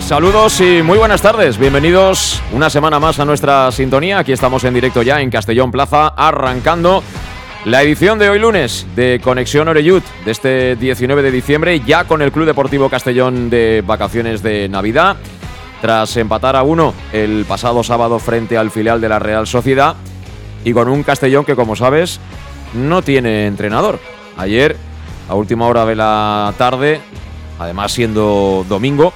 [0.00, 1.58] Saludos y muy buenas tardes.
[1.58, 4.18] Bienvenidos una semana más a nuestra sintonía.
[4.18, 7.02] Aquí estamos en directo ya en Castellón Plaza, arrancando
[7.66, 12.22] la edición de hoy lunes de Conexión Oreyud de este 19 de diciembre, ya con
[12.22, 15.18] el Club Deportivo Castellón de vacaciones de Navidad.
[15.82, 19.96] Tras empatar a uno el pasado sábado frente al filial de la Real Sociedad
[20.64, 22.20] y con un Castellón que, como sabes,
[22.72, 24.00] no tiene entrenador.
[24.38, 24.78] Ayer,
[25.28, 27.02] a última hora de la tarde,
[27.58, 29.12] además siendo domingo,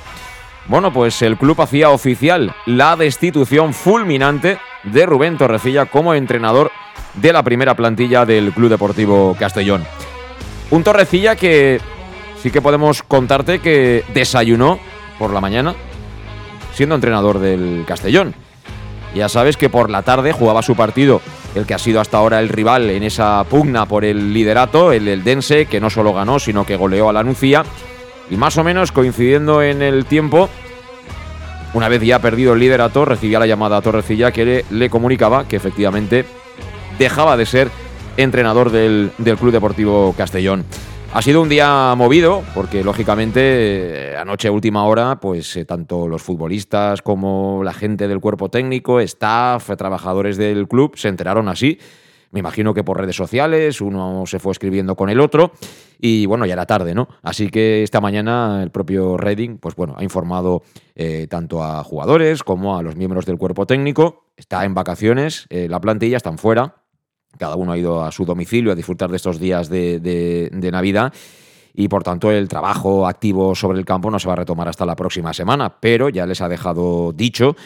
[0.67, 6.71] bueno, pues el club hacía oficial la destitución fulminante de Rubén Torrecilla como entrenador
[7.15, 9.85] de la primera plantilla del Club Deportivo Castellón.
[10.71, 11.81] Un Torrecilla que
[12.43, 14.79] sí que podemos contarte que desayunó
[15.19, 15.75] por la mañana
[16.75, 18.35] siendo entrenador del Castellón.
[19.15, 21.21] Ya sabes que por la tarde jugaba su partido,
[21.55, 25.05] el que ha sido hasta ahora el rival en esa pugna por el liderato, el
[25.05, 27.63] del Dense, que no solo ganó, sino que goleó a la Nucía.
[28.31, 30.49] Y más o menos coincidiendo en el tiempo,
[31.75, 35.57] una vez ya perdido el liderato, recibía la llamada a Torrecilla que le, comunicaba que
[35.57, 36.25] efectivamente
[36.99, 37.69] dejaba de ser
[38.17, 40.65] entrenador del, del Club Deportivo Castellón.
[41.15, 46.23] Ha sido un día movido, porque lógicamente eh, anoche última hora, pues eh, tanto los
[46.23, 51.79] futbolistas como la gente del cuerpo técnico, staff, trabajadores del club se enteraron así.
[52.33, 55.53] Me imagino que por redes sociales, uno se fue escribiendo con el otro
[56.01, 57.07] y bueno, ya era tarde, ¿no?
[57.23, 60.63] Así que esta mañana el propio Reading, pues bueno, ha informado
[60.95, 64.25] eh, tanto a jugadores como a los miembros del cuerpo técnico.
[64.37, 66.77] Está en vacaciones, eh, la plantilla están fuera,
[67.37, 71.13] cada uno ha ido a su domicilio a disfrutar de estos días de, de Navidad
[71.75, 74.87] y por tanto el trabajo activo sobre el campo no se va a retomar hasta
[74.87, 77.57] la próxima semana, pero ya les ha dejado dicho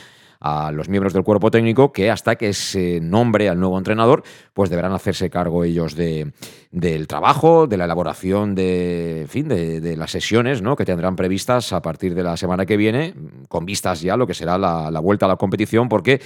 [0.40, 4.22] a los miembros del cuerpo técnico que hasta que se nombre al nuevo entrenador,
[4.54, 6.32] pues deberán hacerse cargo ellos de,
[6.70, 10.76] del trabajo, de la elaboración de, fin, de, de, las sesiones ¿no?
[10.76, 13.14] que tendrán previstas a partir de la semana que viene,
[13.48, 16.20] con vistas ya a lo que será la, la vuelta a la competición, porque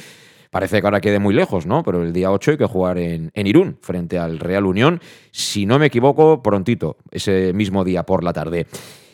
[0.50, 1.84] Parece que ahora quede muy lejos, ¿no?
[1.84, 5.00] Pero el día 8 hay que jugar en, en, Irún, frente al Real Unión.
[5.30, 8.66] Si no me equivoco, prontito, ese mismo día por la tarde.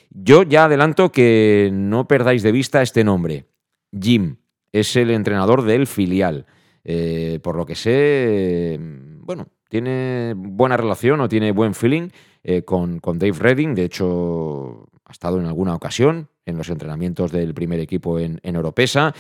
[0.09, 3.45] Yo ya adelanto que no perdáis de vista este nombre.
[3.93, 4.37] Jim
[4.81, 6.47] es el entrenador del filial.
[6.85, 8.79] Eh, por lo que sé,
[9.21, 12.11] bueno, tiene buena relación o tiene buen feeling
[12.45, 13.75] eh, con, con Dave Redding.
[13.75, 18.57] De hecho, ha estado en alguna ocasión en los entrenamientos del primer equipo en, en
[18.57, 19.15] Oropesa.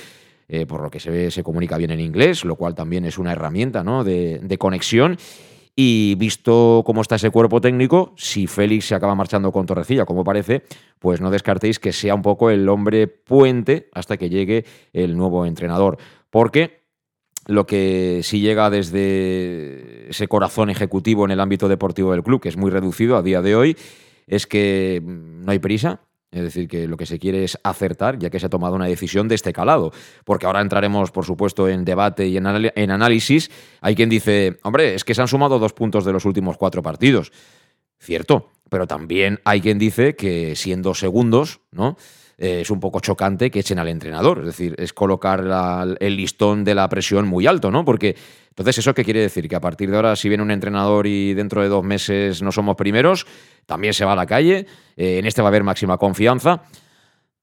[0.49, 3.19] Eh, por lo que se ve, se comunica bien en inglés, lo cual también es
[3.19, 4.05] una herramienta ¿no?
[4.05, 5.17] de, de, conexión.
[5.79, 10.25] Y visto cómo está ese cuerpo técnico, si Félix se acaba marchando con Torrecilla, como
[10.25, 10.63] parece,
[10.99, 15.45] pues no descartéis que sea un poco el hombre puente hasta que llegue el nuevo
[15.45, 15.99] entrenador.
[16.31, 16.87] Porque
[17.47, 22.49] lo que sí llega desde ese corazón ejecutivo en el ámbito deportivo del club, que
[22.49, 23.77] es muy reducido a día de hoy,
[24.27, 26.01] es que no hay prisa,
[26.31, 28.87] es decir, que lo que se quiere es acertar, ya que se ha tomado una
[28.87, 29.93] decisión de este calado.
[30.25, 32.47] Porque ahora entraremos, por supuesto, en debate y en,
[32.91, 33.51] análisis.
[33.81, 36.83] Hay quien dice, hombre, es que se han sumado dos puntos de los últimos cuatro
[36.83, 37.33] partidos.
[37.99, 41.97] Cierto, pero también hay quien dice que siendo segundos, ¿no?
[42.39, 44.41] Eh, es un poco chocante que echen al entrenador.
[44.41, 47.85] Es decir, es colocar el listón de la presión muy alto, ¿no?
[47.85, 48.15] Porque
[48.57, 49.49] entonces, ¿eso qué quiere decir?
[49.51, 52.51] Que a partir de ahora, si viene un entrenador y dentro de dos meses no
[52.51, 53.27] somos primeros,
[53.67, 54.67] también se va a la calle.
[54.97, 56.63] Eh, en este va a haber máxima confianza.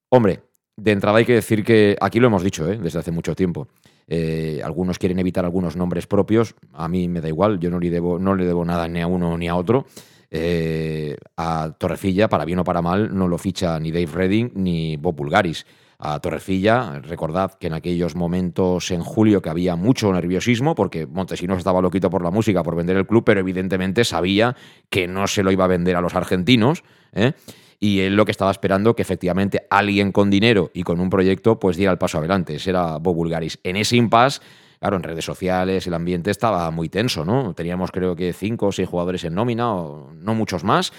[0.09, 0.41] Hombre,
[0.75, 2.79] de entrada hay que decir que aquí lo hemos dicho ¿eh?
[2.81, 3.67] desde hace mucho tiempo.
[4.07, 6.55] Eh, algunos quieren evitar algunos nombres propios.
[6.73, 9.05] A mí me da igual, yo no le debo, no le debo nada ni a
[9.05, 9.85] uno ni a otro.
[10.35, 14.97] Eh, a Torrecilla, para bien o para mal, no lo ficha ni Dave Redding ni
[14.97, 15.63] Bob Bulgaris
[15.99, 16.99] a Torrecilla.
[17.01, 22.09] Recordad que en aquellos momentos en julio que había mucho nerviosismo porque Montesinos estaba loquito
[22.09, 24.55] por la música, por vender el club, pero evidentemente sabía
[24.89, 26.83] que no se lo iba a vender a los argentinos.
[27.13, 27.33] ¿eh?
[27.79, 31.59] Y él lo que estaba esperando que efectivamente alguien con dinero y con un proyecto
[31.59, 32.55] pues diera el paso adelante.
[32.55, 33.59] Ese era Bob Bulgaris.
[33.63, 34.41] En ese impasse
[34.83, 37.53] claro, en redes sociales el ambiente estaba muy tenso, ¿no?
[37.53, 40.91] Teníamos creo que cinco o seis jugadores en nómina, o no muchos más,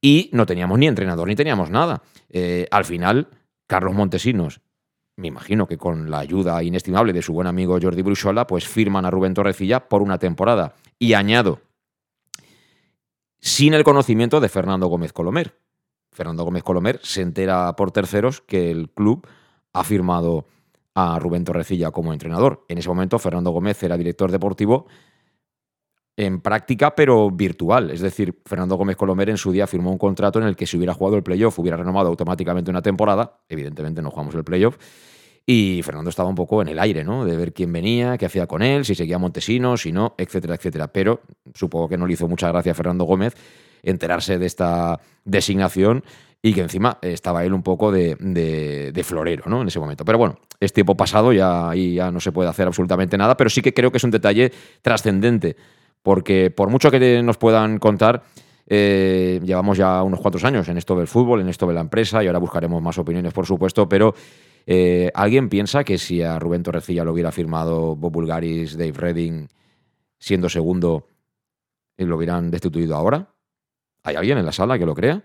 [0.00, 2.02] y no teníamos ni entrenador ni teníamos nada.
[2.30, 3.28] Eh, al final,
[3.66, 4.62] Carlos Montesinos,
[5.16, 9.04] me imagino que con la ayuda inestimable de su buen amigo Jordi Bruchola, pues firman
[9.04, 10.74] a Rubén Torrecilla por una temporada.
[10.98, 11.60] Y añado,
[13.40, 15.54] sin el conocimiento de Fernando Gómez Colomer.
[16.12, 19.28] Fernando Gómez Colomer se entera por terceros que el club
[19.74, 20.46] ha firmado
[20.94, 22.64] a Rubén Torrecilla como entrenador.
[22.68, 24.86] En ese momento Fernando Gómez era director deportivo
[26.16, 27.90] en práctica, pero virtual.
[27.90, 30.76] Es decir, Fernando Gómez Colomer en su día firmó un contrato en el que si
[30.76, 33.40] hubiera jugado el playoff hubiera renovado automáticamente una temporada.
[33.48, 34.76] Evidentemente no jugamos el playoff.
[35.44, 37.24] Y Fernando estaba un poco en el aire, ¿no?
[37.24, 40.92] De ver quién venía, qué hacía con él, si seguía Montesino, si no, etcétera, etcétera.
[40.92, 41.22] Pero
[41.54, 43.34] supongo que no le hizo mucha gracia a Fernando Gómez
[43.82, 46.04] enterarse de esta designación
[46.42, 49.62] y que encima estaba él un poco de, florero, ¿no?
[49.62, 50.04] En ese momento.
[50.04, 53.48] Pero bueno, es tiempo pasado, ya ahí ya no se puede hacer absolutamente nada, pero
[53.48, 54.52] sí que creo que es un detalle
[54.82, 55.56] trascendente,
[56.02, 58.24] porque por mucho que nos puedan contar,
[58.66, 62.24] eh, llevamos ya unos cuantos años en esto del fútbol, en esto de la empresa,
[62.24, 64.14] y ahora buscaremos más opiniones, por supuesto, pero
[64.66, 69.48] eh, ¿Alguien piensa que si a Rubén Torrecilla lo hubiera firmado Bob Bulgaris, Dave Redding,
[70.18, 71.08] siendo segundo,
[71.96, 73.34] lo hubieran destituido ahora?
[74.04, 75.24] ¿Hay alguien en la sala que lo crea?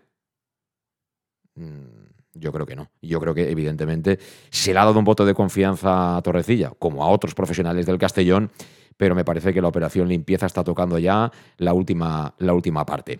[1.57, 2.92] Mm, yo creo que no.
[3.01, 4.19] Yo creo que, evidentemente,
[4.50, 7.98] se le ha dado un voto de confianza a Torrecilla, como a otros profesionales del
[7.98, 8.51] Castellón,
[8.95, 13.19] pero me parece que la operación limpieza está tocando ya la última, la última parte.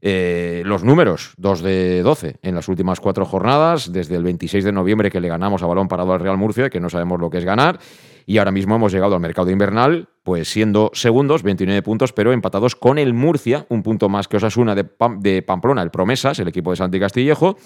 [0.00, 4.72] Eh, los números, 2 de 12 en las últimas cuatro jornadas, desde el 26 de
[4.72, 7.38] noviembre que le ganamos a balón parado al Real Murcia, que no sabemos lo que
[7.38, 7.80] es ganar,
[8.28, 12.76] y ahora mismo hemos llegado al mercado invernal, pues siendo segundos, 29 puntos, pero empatados
[12.76, 14.86] con el Murcia, un punto más que Osasuna de,
[15.20, 17.56] de Pamplona, el Promesas, el equipo de Santi Castillejo,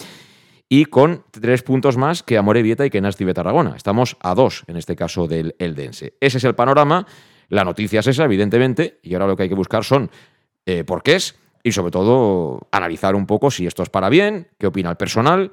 [0.69, 3.75] y con tres puntos más que Vieta y que Nasti Tarragona.
[3.75, 6.15] Estamos a dos, en este caso, del Eldense.
[6.21, 7.09] Ese es el panorama.
[7.49, 10.13] La noticia es esa, evidentemente, y ahora lo que hay que buscar son
[10.65, 14.47] eh, por qué es y sobre todo analizar un poco si esto es para bien,
[14.59, 15.51] qué opina el personal.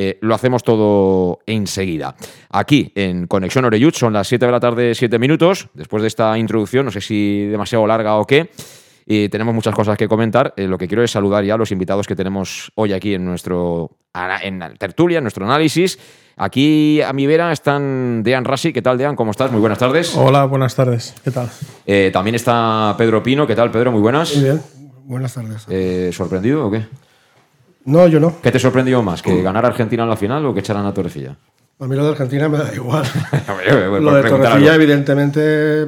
[0.00, 2.14] Eh, lo hacemos todo enseguida.
[2.50, 5.70] Aquí en Conexión Oreyut son las 7 de la tarde, 7 minutos.
[5.74, 8.48] Después de esta introducción, no sé si demasiado larga o qué,
[9.04, 10.54] y tenemos muchas cosas que comentar.
[10.56, 13.24] Eh, lo que quiero es saludar ya a los invitados que tenemos hoy aquí en
[13.24, 13.90] nuestro
[14.40, 15.98] en tertulia, en nuestro análisis.
[16.36, 18.72] Aquí a mi vera están Dean Rasi.
[18.72, 19.16] ¿Qué tal, Dean?
[19.16, 19.50] ¿Cómo estás?
[19.50, 20.14] Muy buenas tardes.
[20.16, 21.12] Hola, buenas tardes.
[21.24, 21.50] ¿Qué tal?
[21.84, 23.48] Eh, también está Pedro Pino.
[23.48, 23.90] ¿Qué tal, Pedro?
[23.90, 24.32] Muy buenas.
[24.36, 24.62] Muy bien.
[25.06, 25.66] Buenas tardes.
[25.68, 26.86] Eh, ¿Sorprendido o qué?
[27.88, 28.40] No, yo no.
[28.42, 29.22] ¿Qué te sorprendió más?
[29.22, 31.36] ¿Que ganara Argentina en la final o que echaran a Torrecilla?
[31.80, 33.02] A mí lo de Argentina me da igual.
[34.00, 35.86] lo de Torrecilla, evidentemente,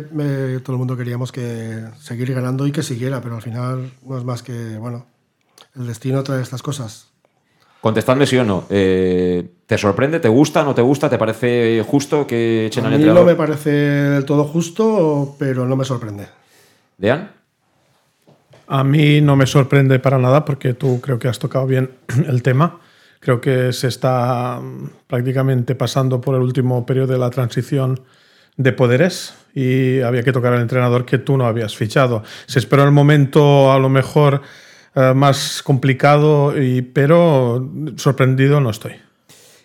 [0.61, 4.25] todo el mundo queríamos que seguir ganando y que siguiera, pero al final no es
[4.25, 5.05] más que, bueno,
[5.77, 7.09] el destino trae estas cosas.
[7.83, 8.65] Contestadme sí o no.
[8.71, 10.21] Eh, ¿Te sorprende?
[10.21, 10.65] ¿Te gusta?
[10.65, 11.11] ¿No te gusta?
[11.11, 13.23] ¿Te parece justo que echen al entrenador?
[13.23, 16.29] A mí no me parece del todo justo, pero no me sorprende.
[16.97, 17.40] ¿Dean?
[18.73, 21.91] A mí no me sorprende para nada porque tú creo que has tocado bien
[22.29, 22.79] el tema.
[23.19, 28.01] Creo que se está mm, prácticamente pasando por el último periodo de la transición
[28.57, 32.23] de poderes y había que tocar al entrenador que tú no habías fichado.
[32.47, 34.41] Se esperó el momento a lo mejor
[34.95, 38.93] eh, más complicado, y, pero sorprendido no estoy.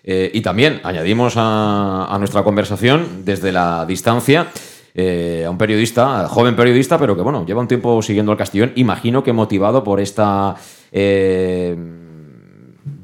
[0.04, 4.48] Eh, y también añadimos a nuestra conversación desde la distancia
[4.98, 8.72] eh, a un periodista, joven periodista, pero que bueno, lleva un tiempo siguiendo al Castellón,
[8.76, 10.56] imagino que motivado por esta
[10.90, 11.76] eh,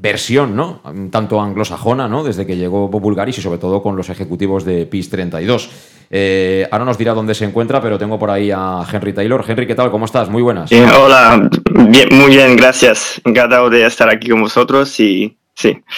[0.01, 0.81] versión, ¿no?
[1.11, 2.23] tanto anglosajona, ¿no?
[2.23, 5.69] Desde que llegó Bob Bulgaris y sobre todo con los ejecutivos de PIS 32.
[6.09, 9.43] Eh, ahora nos dirá dónde se encuentra, pero tengo por ahí a Henry Taylor.
[9.45, 9.91] Henry, ¿qué tal?
[9.91, 10.29] ¿Cómo estás?
[10.29, 10.71] Muy buenas.
[10.71, 11.49] hola,
[11.89, 13.21] bien, muy bien, gracias.
[13.25, 15.81] Encantado de estar aquí con vosotros y Sí.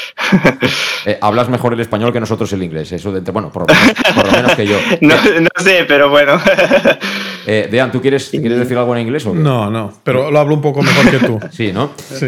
[1.05, 2.89] Eh, hablas mejor el español que nosotros el inglés.
[2.93, 4.77] Eso de, bueno, por lo, menos, que yo.
[5.01, 5.15] no,
[5.57, 6.39] sé, pero bueno.
[7.45, 10.55] Eh, Dean, ¿tú quieres, quieres decir algo en inglés o No, no, pero lo hablo
[10.55, 11.39] un poco mejor que tú.
[11.51, 11.91] Sí, ¿no?
[11.97, 12.27] Sí.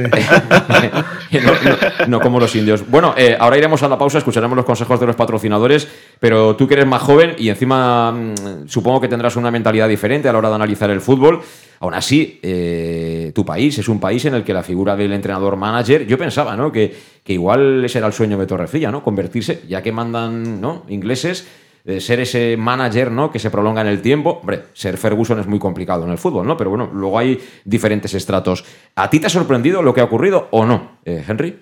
[2.10, 2.86] no, como los indios.
[2.86, 5.88] Bueno, eh, ahora iremos a la pausa, escucharemos los consejos de los patrocinadores,
[6.20, 10.28] pero tú que eres más joven y encima mm, supongo que tendrás una mentalidad diferente
[10.28, 11.42] a la hora de analizar el fútbol.
[11.80, 15.56] Aún así, eh, tu país es un país en el que la figura del entrenador
[15.58, 16.72] manager, yo pensaba, ¿no?
[16.72, 19.04] Que, que igual ese era el sueño de Torrecilla, ¿no?
[19.04, 20.86] Convertirse, ya que mandan, ¿no?
[20.90, 21.48] Ingleses,
[21.84, 23.32] eh, ser ese manager, ¿no?
[23.32, 24.40] Que se prolonga en el tiempo.
[24.42, 26.56] Hombre, ser Ferguson es muy complicado en el fútbol, ¿no?
[26.56, 28.64] Pero bueno, luego hay diferentes estratos.
[28.96, 31.58] ¿A ti te ha sorprendido lo que ha ocurrido o no, eh, Henry?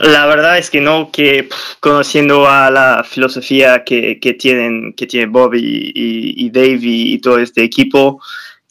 [0.00, 1.48] La verdad es que no, que
[1.80, 8.20] conociendo a la filosofía que, que tienen, que Bob y, Dave y, todo este equipo,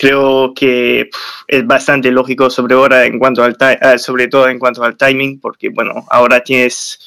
[0.01, 1.11] creo que
[1.47, 5.39] es bastante lógico sobre ahora en cuanto al eh, sobre todo en cuanto al timing,
[5.39, 6.99] porque bueno, ahora tienes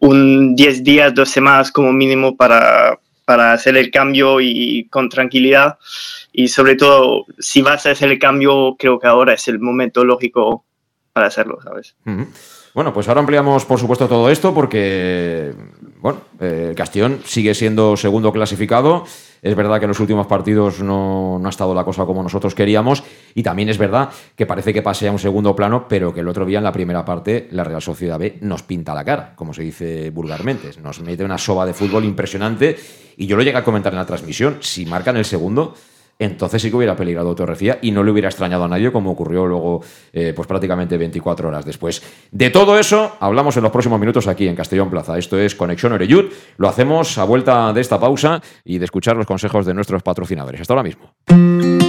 [0.00, 5.78] un 10 días, dos semanas como mínimo para, para hacer el cambio y con tranquilidad.
[6.32, 10.04] Y sobre todo, si vas a hacer el cambio, creo que ahora es el momento
[10.04, 10.64] lógico
[11.12, 11.94] para hacerlo, ¿sabes?
[12.72, 15.52] Bueno, pues ahora ampliamos, por supuesto, todo esto porque,
[16.00, 19.04] bueno, eh, Castellón sigue siendo segundo clasificado.
[19.42, 23.02] Es verdad que en los últimos partidos no, ha estado la cosa como nosotros queríamos.
[23.34, 26.28] Y también es verdad que parece que pase a un segundo plano, pero que el
[26.28, 29.52] otro día en la primera parte la Real Sociedad B nos pinta la cara, como
[29.52, 30.70] se dice vulgarmente.
[30.80, 32.76] Nos mete una soba de fútbol impresionante.
[33.16, 34.58] Y yo lo llegué a comentar en la transmisión.
[34.60, 35.74] Si marcan el segundo,
[36.20, 39.46] entonces sí que hubiera peligrado Torrecía y no le hubiera extrañado a nadie como ocurrió
[39.46, 42.02] luego eh, pues prácticamente 24 horas después.
[42.30, 45.18] De todo eso hablamos en los próximos minutos aquí en Castellón Plaza.
[45.18, 46.26] Esto es Conexión Oreyud.
[46.58, 50.60] Lo hacemos a vuelta de esta pausa y de escuchar los consejos de nuestros patrocinadores.
[50.60, 51.79] Hasta ahora mismo.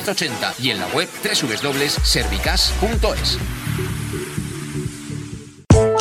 [0.00, 3.38] 1080 y en la web www.servicas.es.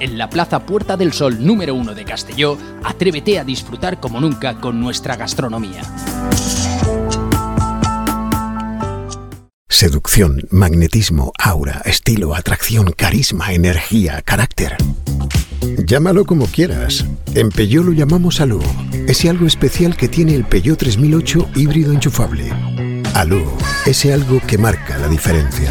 [0.00, 4.56] en la Plaza Puerta del Sol número 1 de Castelló, atrévete a disfrutar como nunca
[4.60, 5.82] con nuestra gastronomía.
[9.68, 14.76] Seducción, magnetismo, aura, estilo, atracción, carisma, energía, carácter.
[15.86, 17.06] Llámalo como quieras.
[17.34, 18.60] En Peugeot lo llamamos Alú.
[19.06, 22.52] Ese algo especial que tiene el Peugeot 3008 híbrido enchufable.
[23.14, 23.42] Alú,
[23.86, 25.70] ese algo que marca la diferencia.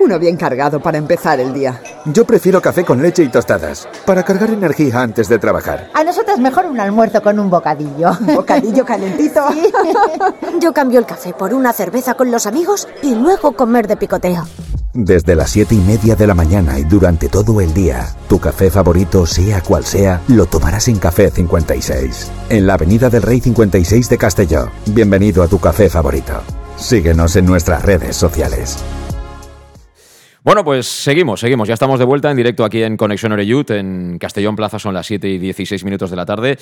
[0.00, 1.82] Uno bien cargado para empezar el día.
[2.04, 5.90] Yo prefiero café con leche y tostadas, para cargar energía antes de trabajar.
[5.92, 8.10] A nosotras mejor un almuerzo con un bocadillo.
[8.20, 9.44] ¿Un bocadillo calentito?
[10.60, 14.46] Yo cambio el café por una cerveza con los amigos y luego comer de picoteo.
[14.94, 18.70] Desde las siete y media de la mañana y durante todo el día, tu café
[18.70, 24.08] favorito, sea cual sea, lo tomarás en Café 56, en la Avenida del Rey 56
[24.08, 24.70] de Castelló.
[24.86, 26.40] Bienvenido a tu café favorito.
[26.76, 28.78] Síguenos en nuestras redes sociales.
[30.44, 31.66] Bueno, pues seguimos, seguimos.
[31.66, 35.06] Ya estamos de vuelta en directo aquí en Conexión Oreyut, en Castellón Plaza, son las
[35.06, 36.56] 7 y 16 minutos de la tarde.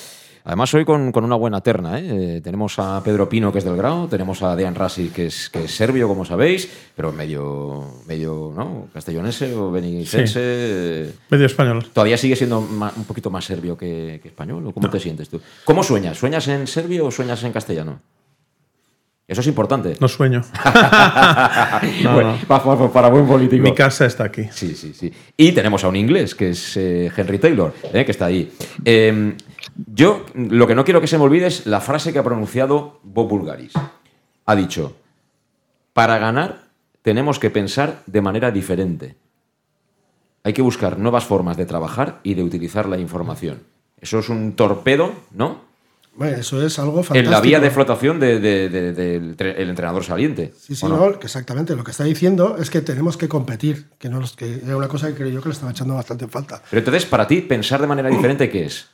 [0.44, 1.98] Además, hoy con, con una buena terna.
[1.98, 2.36] ¿eh?
[2.36, 5.50] Eh, tenemos a Pedro Pino, que es del Grau, tenemos a Dean Rasi, que es,
[5.50, 8.88] que es serbio, como sabéis, pero medio, medio ¿no?
[8.94, 11.12] castellonese o benicense.
[11.28, 11.84] Medio español.
[11.92, 14.66] ¿Todavía sigue siendo un poquito más serbio que, que español?
[14.68, 15.40] ¿O cómo te sientes tú?
[15.64, 16.16] ¿Cómo sueñas?
[16.16, 18.00] ¿Sueñas en serbio o sueñas en castellano?
[19.28, 19.94] Eso es importante.
[20.00, 20.42] No sueño.
[22.02, 22.46] No, Bueno, no.
[22.46, 23.62] pa- pa- para buen político.
[23.62, 24.44] Mi casa está aquí.
[24.52, 25.12] Sí, sí, sí.
[25.36, 28.52] Y tenemos a un inglés, que es eh, Henry Taylor, eh, que está ahí.
[28.84, 29.34] Eh,
[29.92, 33.00] yo lo que no quiero que se me olvide es la frase que ha pronunciado
[33.02, 33.72] Bob Bulgaris.
[34.46, 34.96] Ha dicho,
[35.92, 36.62] para ganar
[37.02, 39.16] tenemos que pensar de manera diferente.
[40.44, 43.62] Hay que buscar nuevas formas de trabajar y de utilizar la información.
[44.00, 45.65] Eso es un torpedo, ¿no?
[46.16, 47.18] Bueno, eso es algo fantástico.
[47.26, 50.54] En la vía de flotación de- de- de- del tre- el entrenador saliente.
[50.58, 51.76] Sí, sí, ¿o no, que exactamente.
[51.76, 55.08] Lo que está diciendo es que tenemos que competir, que, no, que era una cosa
[55.08, 56.62] que creo yo que le estaba echando bastante en falta.
[56.70, 58.86] Pero entonces, para ti, pensar de manera diferente, ¿qué es?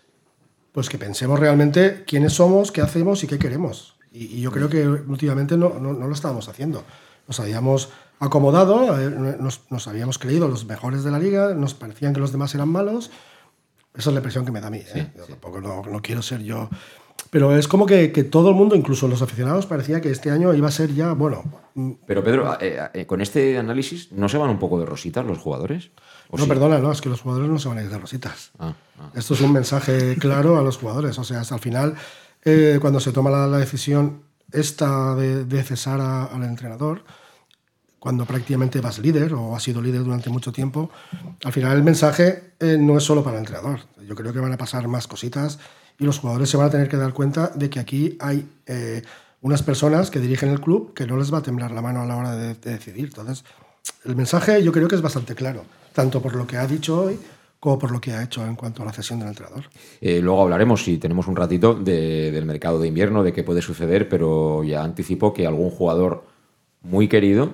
[0.73, 3.95] Pues que pensemos realmente quiénes somos, qué hacemos y qué queremos.
[4.11, 6.83] Y, y yo creo que últimamente no, no, lo estábamos haciendo.
[7.29, 8.97] Nos habíamos acomodado,
[9.39, 12.69] nos, nos habíamos creído los mejores de la liga, nos parecían que los demás eran
[12.69, 13.11] malos.
[13.95, 14.83] Esa es la impresión que me da a mí.
[14.95, 15.13] ¿eh?
[15.17, 16.71] Yo tampoco no, no quiero ser yo.
[17.31, 20.53] Pero es como que, que todo el mundo, incluso los aficionados, parecía que este año
[20.55, 21.43] iba a ser ya, bueno,
[21.75, 25.25] mm, Pero Pedro, eh, eh, con este análisis, ¿no se van un poco de rositas
[25.25, 25.91] los jugadores?
[26.31, 26.49] ¿O No, sí?
[26.49, 28.51] perdona, no, es que los jugadores no se van a ir de rositas.
[28.59, 29.11] Ah, ah.
[29.15, 31.19] Esto es un mensaje claro a los jugadores.
[31.19, 31.95] O sea, hasta el final,
[32.45, 37.03] eh, cuando se toma la, la decisión esta de, de cesar a- al entrenador,
[37.99, 40.91] cuando prácticamente vas líder o has sido líder durante mucho tiempo,
[41.45, 43.79] al final el mensaje eh, no es solo para el entrenador.
[44.07, 45.59] Yo creo que van a pasar más cositas
[46.03, 49.03] y los jugadores se van a tener que dar cuenta de que aquí hay eh,
[49.41, 52.07] unas personas que dirigen el club que no les va a temblar la mano a
[52.07, 53.05] la hora de, de decidir.
[53.07, 53.45] Entonces,
[54.05, 57.19] el mensaje yo creo que es bastante claro, tanto por lo que ha dicho hoy
[57.61, 59.65] como por lo que ha hecho en cuanto a la cesión del entrenador.
[60.01, 63.63] Eh, luego hablaremos, si tenemos un ratito, de- del mercado de invierno, de qué puede
[63.63, 66.25] suceder, pero ya anticipo que algún jugador
[66.83, 67.53] muy querido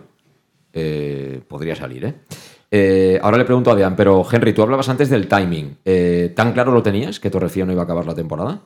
[0.72, 2.04] eh, podría salir.
[2.06, 2.14] ¿eh?
[2.70, 5.78] Eh, ahora le pregunto a Dean, pero Henry, tú hablabas antes del timing.
[5.84, 8.60] Eh, ¿Tan claro lo tenías que Torrecilla no iba a acabar la temporada?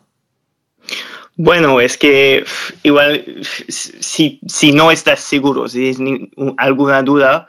[1.37, 2.45] Bueno, es que
[2.83, 3.25] igual
[3.69, 7.49] si, si no estás seguro, si tienes ni- alguna duda,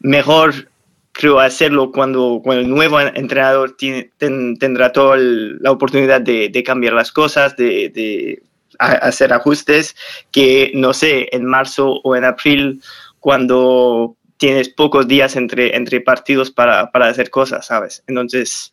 [0.00, 0.70] mejor
[1.12, 3.76] creo hacerlo cuando, cuando el nuevo entrenador
[4.18, 8.42] tendrá toda la oportunidad de, cambiar las cosas, de,
[8.78, 9.96] hacer ajustes,
[10.30, 12.80] que no sé, en marzo o en abril,
[13.18, 18.02] cuando tienes pocos días entre, entre partidos para, para hacer cosas, ¿sabes?
[18.06, 18.72] Entonces,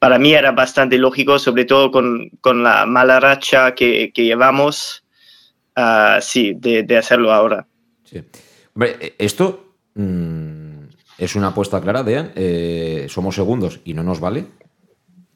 [0.00, 5.04] para mí era bastante lógico, sobre todo con, con la mala racha que, que llevamos,
[5.76, 7.64] uh, sí, de, de, hacerlo ahora.
[8.10, 10.82] E, esto mmm,
[11.16, 14.46] es una apuesta clara de eh, somos segundos y no nos vale.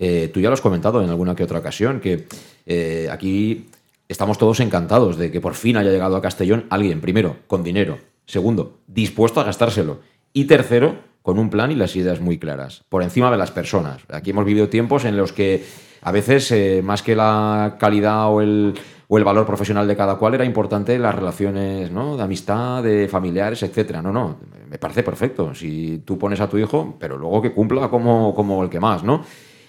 [0.00, 2.26] Eh, tú ya lo has comentado en alguna que otra ocasión, que
[2.66, 3.68] eh, aquí
[4.08, 7.98] estamos todos encantados de que por fin haya llegado a Castellón alguien, primero, con dinero,
[8.26, 10.00] segundo, dispuesto a gastárselo,
[10.32, 14.02] y tercero, con un plan y las ideas muy claras, por encima de las personas.
[14.08, 15.64] Aquí hemos vivido tiempos en los que
[16.02, 18.74] a veces, eh, más que la calidad o el,
[19.08, 22.16] o el valor profesional de cada cual, era importante las relaciones ¿no?
[22.16, 24.02] de amistad, de familiares, etcétera.
[24.02, 24.36] No, no,
[24.68, 25.52] me parece perfecto.
[25.52, 29.02] Si tú pones a tu hijo, pero luego que cumpla como, como el que más,
[29.02, 29.24] ¿no?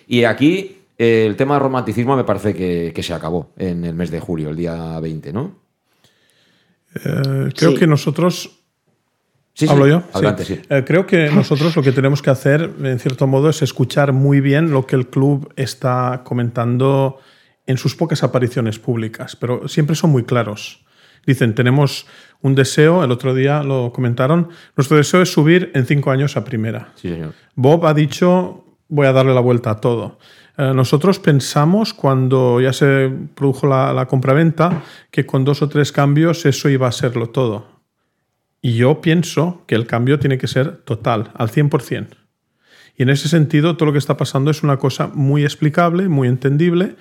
[0.07, 3.95] Y aquí eh, el tema de romanticismo me parece que, que, se acabó en el
[3.95, 5.66] mes de julio, el día 20, ¿no?
[7.03, 7.77] Eh, creo sí.
[7.77, 8.57] que nosotros
[9.57, 10.03] Sí, ¿Hablo yo?
[10.13, 10.61] Adelante, sí.
[10.69, 14.39] Eh, creo que nosotros lo que tenemos que hacer, en cierto modo, es escuchar muy
[14.39, 17.17] bien lo que el club está comentando
[17.65, 20.85] en sus pocas apariciones públicas, pero siempre son muy claros.
[21.25, 22.05] Dicen, tenemos
[22.43, 26.45] un deseo, el otro día lo comentaron, nuestro deseo es subir en cinco años a
[26.45, 26.91] primera.
[26.93, 27.33] Sí, señor.
[27.55, 30.19] Bob ha dicho, voy a darle la vuelta a todo.
[30.57, 35.91] Eh, nosotros pensamos, cuando ya se produjo la, la compraventa, que con dos o tres
[35.91, 37.77] cambios eso iba a serlo todo.
[38.61, 42.07] Y yo pienso que el cambio tiene que ser total, al 100%.
[42.97, 46.27] Y en ese sentido, todo lo que está pasando es una cosa muy explicable, muy
[46.27, 46.95] entendible.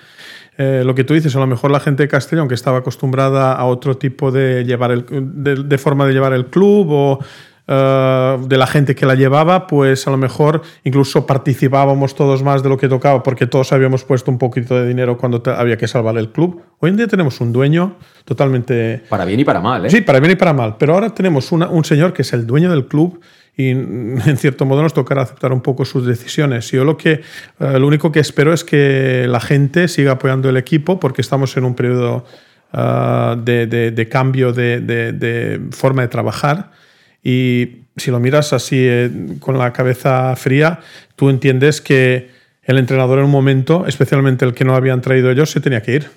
[0.59, 3.55] Eh, lo que tú dices, a lo mejor la gente de Castellón, que estaba acostumbrada
[3.55, 7.25] a otro tipo de, llevar el, de, de forma de llevar el club o
[7.68, 12.62] uh, de la gente que la llevaba, pues a lo mejor incluso participábamos todos más
[12.62, 15.88] de lo que tocaba porque todos habíamos puesto un poquito de dinero cuando había que
[15.88, 16.62] salvar el club.
[16.79, 19.02] Hoy en día tenemos un dueño totalmente...
[19.09, 19.90] Para bien y para mal, ¿eh?
[19.90, 20.76] Sí, para bien y para mal.
[20.79, 23.20] Pero ahora tenemos una, un señor que es el dueño del club
[23.57, 26.70] y en cierto modo nos tocará aceptar un poco sus decisiones.
[26.70, 27.22] Yo lo que
[27.59, 31.57] uh, lo único que espero es que la gente siga apoyando el equipo porque estamos
[31.57, 32.24] en un periodo
[32.72, 36.70] uh, de, de, de, cambio de, de, forma de trabajar
[37.22, 40.81] y si lo miras así eh, con la cabeza fría,
[41.16, 42.31] tú entiendes que
[42.62, 45.94] el entrenador en un momento, especialmente el que no habían traído ellos, se tenía que
[45.94, 46.11] ir.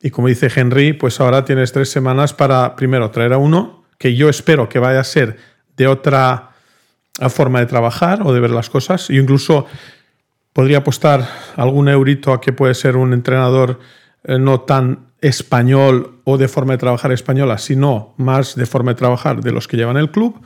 [0.00, 4.14] Y como dice Henry, pues ahora tienes tres semanas para primero traer a uno que
[4.14, 5.38] yo espero que vaya a ser
[5.76, 6.50] de otra
[7.30, 9.08] forma de trabajar o de ver las cosas.
[9.08, 9.66] Yo incluso
[10.52, 13.80] podría apostar algún eurito a que puede ser un entrenador
[14.24, 18.96] eh, no tan español o de forma de trabajar española, sino más de forma de
[18.96, 20.40] trabajar de los que llevan el club.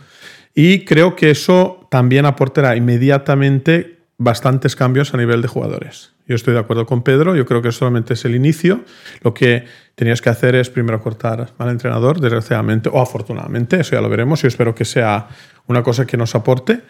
[0.54, 6.12] Y creo que eso también aportará inmediatamente bastantes cambios a nivel de jugadores.
[6.28, 8.84] Yo estoy de acuerdo con Pedro, yo creo que solamente es el inicio.
[9.22, 9.64] Lo que
[9.96, 14.42] tenías que hacer es primero cortar al entrenador, desgraciadamente o afortunadamente, eso ya lo veremos.
[14.42, 15.28] Yo espero que sea
[15.66, 16.82] una cosa que nos aporte.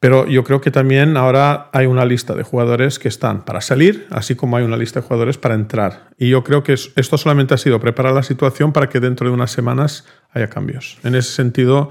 [0.00, 4.06] Pero yo creo que también ahora hay una lista de jugadores que están para salir,
[4.10, 6.10] así como hay una lista de jugadores para entrar.
[6.16, 9.34] Y yo creo que esto solamente ha sido preparar la situación para que dentro de
[9.34, 10.98] unas semanas haya cambios.
[11.02, 11.90] En ese sentido,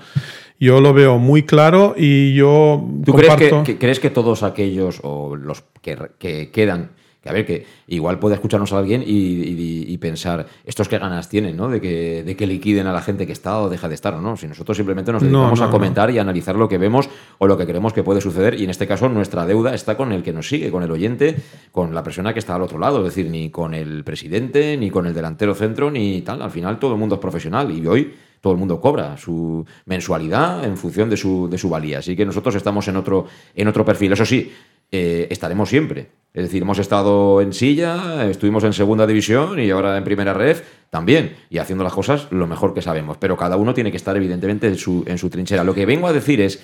[0.57, 3.35] yo lo veo muy claro y yo ¿Tú comparto...
[3.35, 6.91] crees que, que, crees que todos aquellos o los que, que quedan
[7.27, 11.29] a ver, que igual puede escucharnos a alguien y, y, y, pensar, estos qué ganas
[11.29, 11.69] tienen, ¿no?
[11.69, 14.21] De que, de que liquiden a la gente que está o deja de estar, ¿o
[14.21, 14.37] no?
[14.37, 16.15] Si nosotros simplemente nos dedicamos no, no, a comentar no.
[16.15, 18.69] y a analizar lo que vemos o lo que creemos que puede suceder, y en
[18.69, 21.35] este caso nuestra deuda está con el que nos sigue, con el oyente,
[21.71, 24.89] con la persona que está al otro lado, es decir, ni con el presidente, ni
[24.89, 26.41] con el delantero centro, ni tal.
[26.41, 30.63] Al final todo el mundo es profesional y hoy todo el mundo cobra su mensualidad
[30.63, 31.99] en función de su, de su valía.
[31.99, 34.13] Así que nosotros estamos en otro, en otro perfil.
[34.13, 34.51] Eso sí,
[34.91, 36.09] eh, estaremos siempre.
[36.33, 40.57] Es decir, hemos estado en silla, estuvimos en segunda división y ahora en primera red
[40.91, 43.17] también, y haciendo las cosas lo mejor que sabemos.
[43.17, 45.63] Pero cada uno tiene que estar evidentemente en su, en su trinchera.
[45.63, 46.61] Lo que vengo a decir es,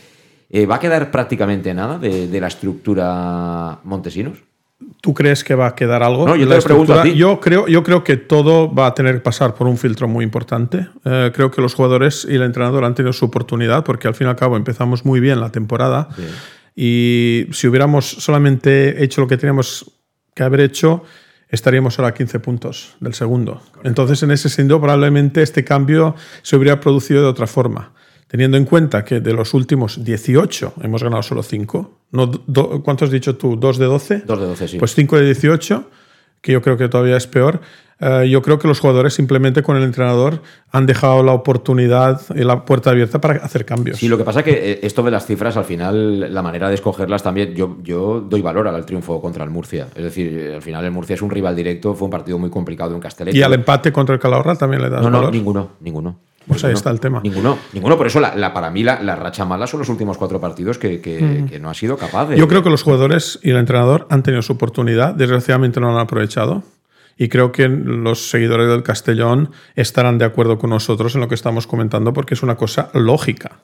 [0.51, 4.37] eh, ¿va a quedar prácticamente nada de, de, la estructura Montesinos?
[5.01, 6.27] ¿Tú crees que va a quedar algo?
[6.27, 7.15] No, yo te lo pregunto a ti.
[7.15, 10.23] Yo creo, yo creo que todo va a tener que pasar por un filtro muy
[10.23, 10.87] importante.
[11.03, 14.27] Eh, creo que los jugadores y el entrenador han tenido su oportunidad porque al fin
[14.27, 16.09] y al cabo empezamos muy bien la temporada.
[16.15, 16.23] Sí.
[16.75, 19.91] Y si hubiéramos solamente hecho lo que teníamos
[20.33, 21.03] que haber hecho,
[21.49, 23.59] estaríamos ahora a 15 puntos del segundo.
[23.59, 23.81] Correcto.
[23.87, 27.93] Entonces, en ese sentido, probablemente este cambio se hubiera producido de otra forma.
[28.27, 31.99] Teniendo en cuenta que de los últimos 18 hemos ganado solo 5.
[32.13, 33.59] No, do, ¿Cuánto has dicho tú?
[33.59, 34.23] ¿2 de 12?
[34.25, 34.77] 2 de 12, sí.
[34.79, 35.89] Pues 5 de 18,
[36.43, 37.61] que yo creo que todavía es peor.
[38.01, 42.43] Uh, yo creo que los jugadores simplemente con el entrenador han dejado la oportunidad y
[42.43, 43.97] la puerta abierta para hacer cambios.
[43.97, 46.67] Sí, lo que pasa es que eh, esto de las cifras, al final, la manera
[46.67, 49.87] de escogerlas también, yo, yo doy valor al triunfo contra el Murcia.
[49.95, 52.93] Es decir, al final el Murcia es un rival directo, fue un partido muy complicado
[52.93, 53.33] en Castellet.
[53.33, 55.33] ¿Y al empate contra el Calahorra también le das No, no, valor?
[55.33, 56.19] ninguno, ninguno.
[56.47, 57.21] Pues ahí está el tema.
[57.23, 57.97] Ninguno, ninguno.
[57.97, 61.59] Por eso, la, para mí, la, racha mala son los últimos cuatro partidos que, que,
[61.59, 62.37] no ha sido capaz de.
[62.37, 65.15] Yo creo que los jugadores y el entrenador han tenido su oportunidad.
[65.15, 66.63] Desgraciadamente no lo han aprovechado.
[67.17, 71.35] Y creo que los seguidores del Castellón estarán de acuerdo con nosotros en lo que
[71.35, 73.59] estamos comentando porque es una cosa lógica.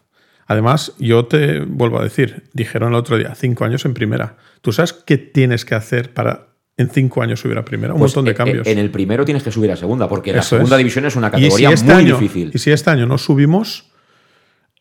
[0.46, 4.38] Además, yo te vuelvo a decir, dijeron el otro día, cinco años en primera.
[4.62, 6.49] ¿Tú sabes qué tienes que hacer para
[6.80, 7.94] en cinco años subir a primera?
[7.94, 8.66] Un pues, montón de eh, cambios.
[8.66, 11.72] En el primero tienes que subir a segunda, porque la segunda división es una categoría
[11.72, 12.52] este muy difícil.
[12.54, 13.92] Y si este año no subimos,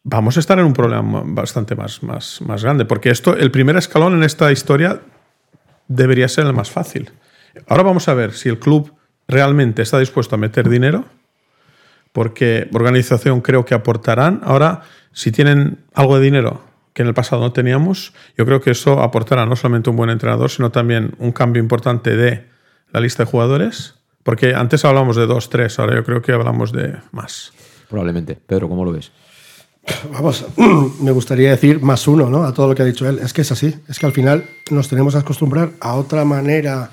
[0.05, 3.77] vamos a estar en un problema bastante más, más, más grande, porque esto, el primer
[3.77, 5.01] escalón en esta historia
[5.89, 7.11] debería ser el más fácil.
[7.67, 8.95] Ahora vamos a ver si el club
[9.27, 11.05] realmente está dispuesto a meter dinero,
[12.13, 14.41] porque organización creo que aportarán.
[14.45, 14.83] Ahora,
[15.13, 16.68] si tienen algo de dinero
[16.99, 20.11] que en el pasado no teníamos, yo creo que eso aportará no solamente un buen
[20.11, 22.45] entrenador, sino también un cambio importante de
[22.91, 26.73] la lista de jugadores, porque antes hablábamos de dos, tres, ahora yo creo que hablamos
[26.73, 27.53] de más.
[27.89, 28.35] Probablemente.
[28.35, 29.13] Pedro, ¿cómo lo ves?
[30.13, 30.45] Vamos,
[31.01, 32.43] me gustaría decir más uno, ¿no?
[32.43, 33.21] A todo lo que ha dicho él.
[33.21, 33.77] Es que es así.
[33.87, 36.91] Es que al final nos tenemos que acostumbrar a otra manera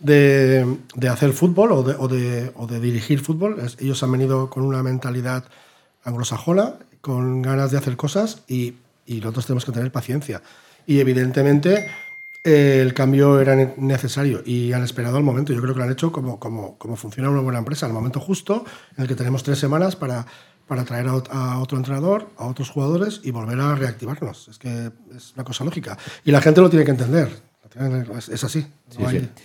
[0.00, 0.66] de,
[1.10, 3.56] hacer fútbol o de, o de, dirigir fútbol.
[3.78, 5.44] ellos han venido con una mentalidad
[6.04, 8.74] anglosajona, con ganas de hacer cosas y,
[9.10, 10.40] y nosotros tenemos que tener paciencia.
[10.86, 11.88] Y evidentemente
[12.44, 15.52] eh, el cambio era necesario y han esperado el momento.
[15.52, 18.20] Yo creo que lo han hecho como, como, como funciona una buena empresa, al momento
[18.20, 18.64] justo
[18.96, 20.24] en el que tenemos tres semanas para,
[20.68, 24.46] para traer a, otro entrenador, a otros jugadores y volver a reactivarnos.
[24.46, 25.98] Es que es una cosa lógica.
[26.24, 27.28] Y la gente lo tiene que entender.
[28.16, 28.64] Es así.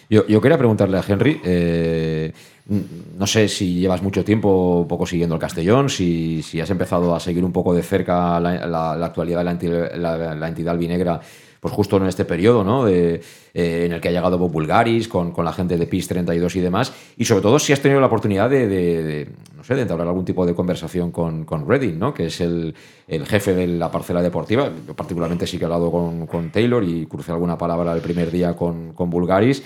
[0.10, 2.34] Yo, yo, quería preguntarle a Henry, eh,
[2.68, 7.20] no sé si llevas mucho tiempo poco siguiendo el Castellón, si, si has empezado a
[7.20, 11.22] seguir un poco de cerca la, actualidad de la, la entidad albinegra
[11.66, 12.86] pues justo en este periodo, ¿no?
[12.86, 13.16] De,
[13.56, 16.56] eh, en el que ha llegado Bob Bulgaris con, con la gente de PIS 32
[16.58, 16.94] y demás.
[17.18, 20.46] Y sobre todo si has tenido la oportunidad de, no sé, de entablar algún tipo
[20.46, 22.14] de conversación con, con Redding, ¿no?
[22.14, 22.76] Que es el,
[23.08, 24.70] el, jefe de la parcela deportiva.
[24.86, 28.30] Yo particularmente sí que he hablado con, con Taylor y crucé alguna palabra el primer
[28.30, 29.64] día con, con Bulgaris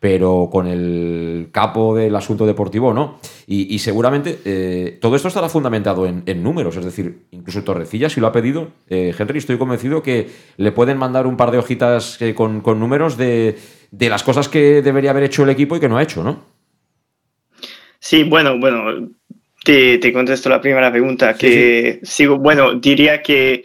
[0.00, 3.18] pero con el capo del asunto deportivo no.
[3.46, 8.26] Y, seguramente eh, todo esto estará fundamentado en, números, es decir, incluso Torrecilla, si lo
[8.26, 12.34] ha pedido, eh, Henry, estoy convencido que le pueden mandar un par de hojitas eh,
[12.34, 13.56] con, números de,
[13.90, 16.44] las cosas que debería haber hecho el equipo y que no ha hecho, ¿no?
[17.98, 19.08] Sí, bueno, bueno,
[19.64, 23.64] te, contesto la primera pregunta, que sigo, bueno, diría que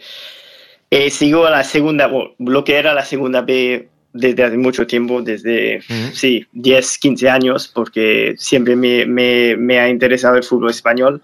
[1.10, 5.82] sigo a la segunda, lo que era la segunda B desde hace mucho tiempo, desde,
[6.12, 11.20] sí, 10, 15 años, porque siempre me, me, me, ha interesado el fútbol español.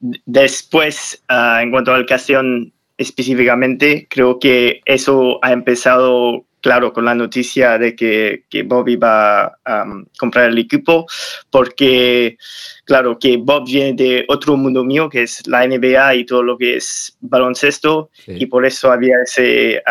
[0.00, 7.14] Después, ah, en cuanto al Castellón específicamente, creo que eso ha empezado, claro, con la
[7.14, 9.84] noticia de que, que Bob iba a
[10.18, 11.06] comprar el equipo,
[11.50, 12.38] porque,
[12.86, 16.56] claro, que Bob viene de otro mundo mío, que es la NBA y todo lo
[16.56, 19.82] que es baloncesto, y por eso había ese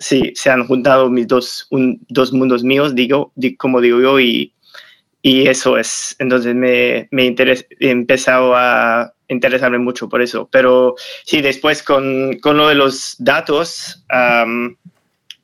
[0.00, 1.68] sí, se han juntado mis dos,
[2.08, 4.52] dos mundos míos, digo, como digo yo, y,
[5.22, 6.16] y eso es.
[6.18, 10.48] Entonces me, me he empezado a interesarme mucho por eso.
[10.50, 14.04] Pero sí, después con, con lo de los datos,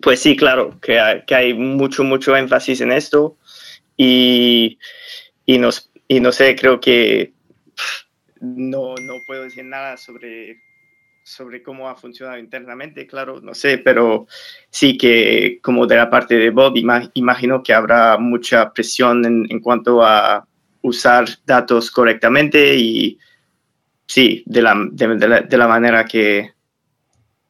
[0.00, 3.36] pues sí, claro, que hay, que hay, mucho, mucho énfasis en esto
[3.96, 4.78] y,
[5.44, 7.32] y, nos, y no sé, creo que
[8.40, 10.65] no, no puedo decir nada sobre
[11.26, 14.28] sobre cómo ha funcionado internamente, claro, no sé, pero
[14.70, 20.04] sí que como de la parte de Bob, imagino que habrá mucha presión en, cuanto
[20.04, 20.46] a
[20.82, 23.18] usar datos correctamente y
[24.06, 26.52] sí, de la, de, la, manera que,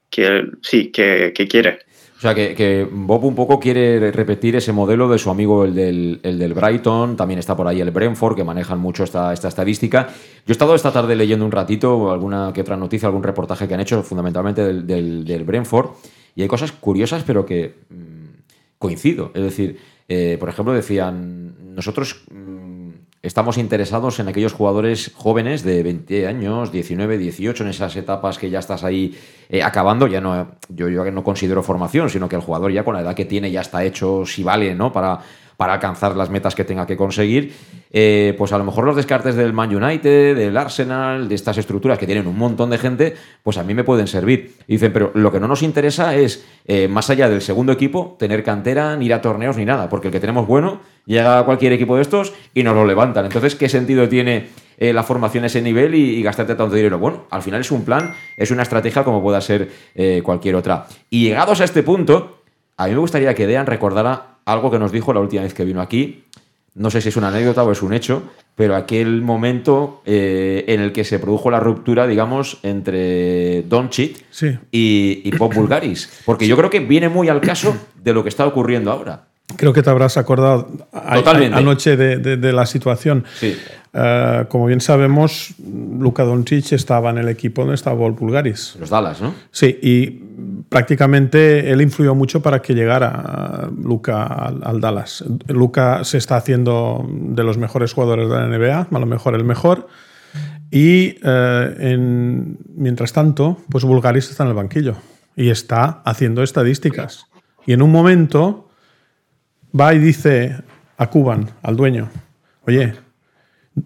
[0.08, 1.80] que sí, que quiere.
[2.16, 6.20] O sea, que, Bob un poco quiere repetir ese modelo de su amigo, el del,
[6.22, 10.08] el del, Brighton, también está por ahí el Brentford, que manejan mucho esta, esta estadística.
[10.08, 13.74] Yo he estado esta tarde leyendo un ratito alguna que otra noticia, algún reportaje que
[13.74, 15.90] han hecho, fundamentalmente del, del, Brentford,
[16.34, 19.30] y hay cosas curiosas, pero que mm, coincido.
[19.34, 22.75] Es decir, eh, por ejemplo, decían, nosotros mm,
[23.22, 28.50] estamos interesados en aquellos jugadores jóvenes de 20 años, 19, 18, en esas etapas que
[28.50, 30.06] ya estás ahí eh, acabando.
[30.06, 33.14] Ya no, yo, yo no considero formación, sino que el jugador ya con la edad
[33.14, 34.92] que tiene ya está hecho si vale, ¿no?
[34.92, 35.20] Para,
[35.56, 37.54] para alcanzar las metas que tenga que conseguir,
[37.90, 41.98] eh, pues a lo mejor los descartes del Man United, del Arsenal, de estas estructuras
[41.98, 44.56] que tienen un montón de gente, pues a mí me pueden servir.
[44.66, 48.16] Y dicen, pero lo que no nos interesa es, eh, más allá del segundo equipo,
[48.18, 51.44] tener cantera, ni ir a torneos, ni nada, porque el que tenemos bueno llega a
[51.44, 53.24] cualquier equipo de estos y nos lo levantan.
[53.24, 56.98] Entonces, ¿qué sentido tiene eh, la formación a ese nivel y, gastarte tanto dinero?
[56.98, 59.70] Bueno, al final es un plan, es una estrategia como pueda ser
[60.22, 60.86] cualquier otra.
[61.08, 62.42] Y llegados a este punto,
[62.76, 65.64] a mí me gustaría que Dean recordara algo que nos dijo la última vez que
[65.64, 66.24] vino aquí,
[66.74, 68.22] no sé si es una anécdota o es un hecho,
[68.54, 74.56] pero aquel momento eh, en el que se produjo la ruptura, digamos, entre Doncic Sí.
[74.72, 76.22] y, y Pop Bulgaris.
[76.24, 79.25] Porque yo creo que viene muy al caso de lo que está ocurriendo ahora.
[79.54, 80.68] Creo que te habrás acordado
[81.14, 81.56] Totalmente.
[81.56, 83.24] anoche de, de- de la situación.
[83.38, 83.56] Sí.
[83.94, 85.54] Eh, como bien sabemos,
[85.98, 88.76] Luka Doncic estaba en el equipo donde estaba Paul Pulgaris.
[88.80, 89.32] Los Dallas, ¿no?
[89.52, 90.20] Sí, y
[90.68, 95.24] prácticamente él influyó mucho para que llegara Luca al, al Dallas.
[95.46, 99.44] Luca se está haciendo de los mejores jugadores de la NBA, a lo mejor el
[99.44, 99.86] mejor.
[100.70, 104.96] Y eh, en- mientras tanto, pues Bulgaris está en el banquillo
[105.36, 107.26] y está haciendo estadísticas.
[107.64, 108.65] Y en un momento
[109.78, 110.56] va y dice
[110.96, 112.08] a Cuban, al dueño,
[112.66, 112.94] oye,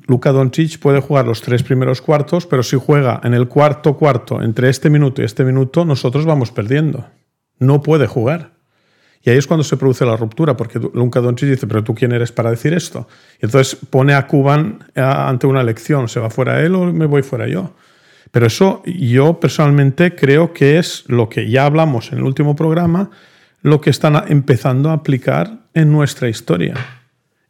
[0.06, 4.40] Luka Doncic puede jugar los tres primeros cuartos, pero si juega en el cuarto cuarto,
[4.40, 7.08] entre este minuto y este minuto, nosotros vamos perdiendo.
[7.58, 8.52] No puede jugar.
[9.22, 12.12] Y ahí es cuando se produce la ruptura, porque Luka Doncic dice, pero tú quién
[12.12, 13.06] eres para decir esto.
[13.42, 17.06] Y entonces pone a Cuban eh, ante una elección, ¿se va fuera él o me
[17.06, 17.74] voy fuera yo?
[18.30, 23.10] Pero eso yo personalmente creo que es lo que ya hablamos en el último programa,
[23.60, 26.74] lo que están empezando a aplicar en nuestra historia.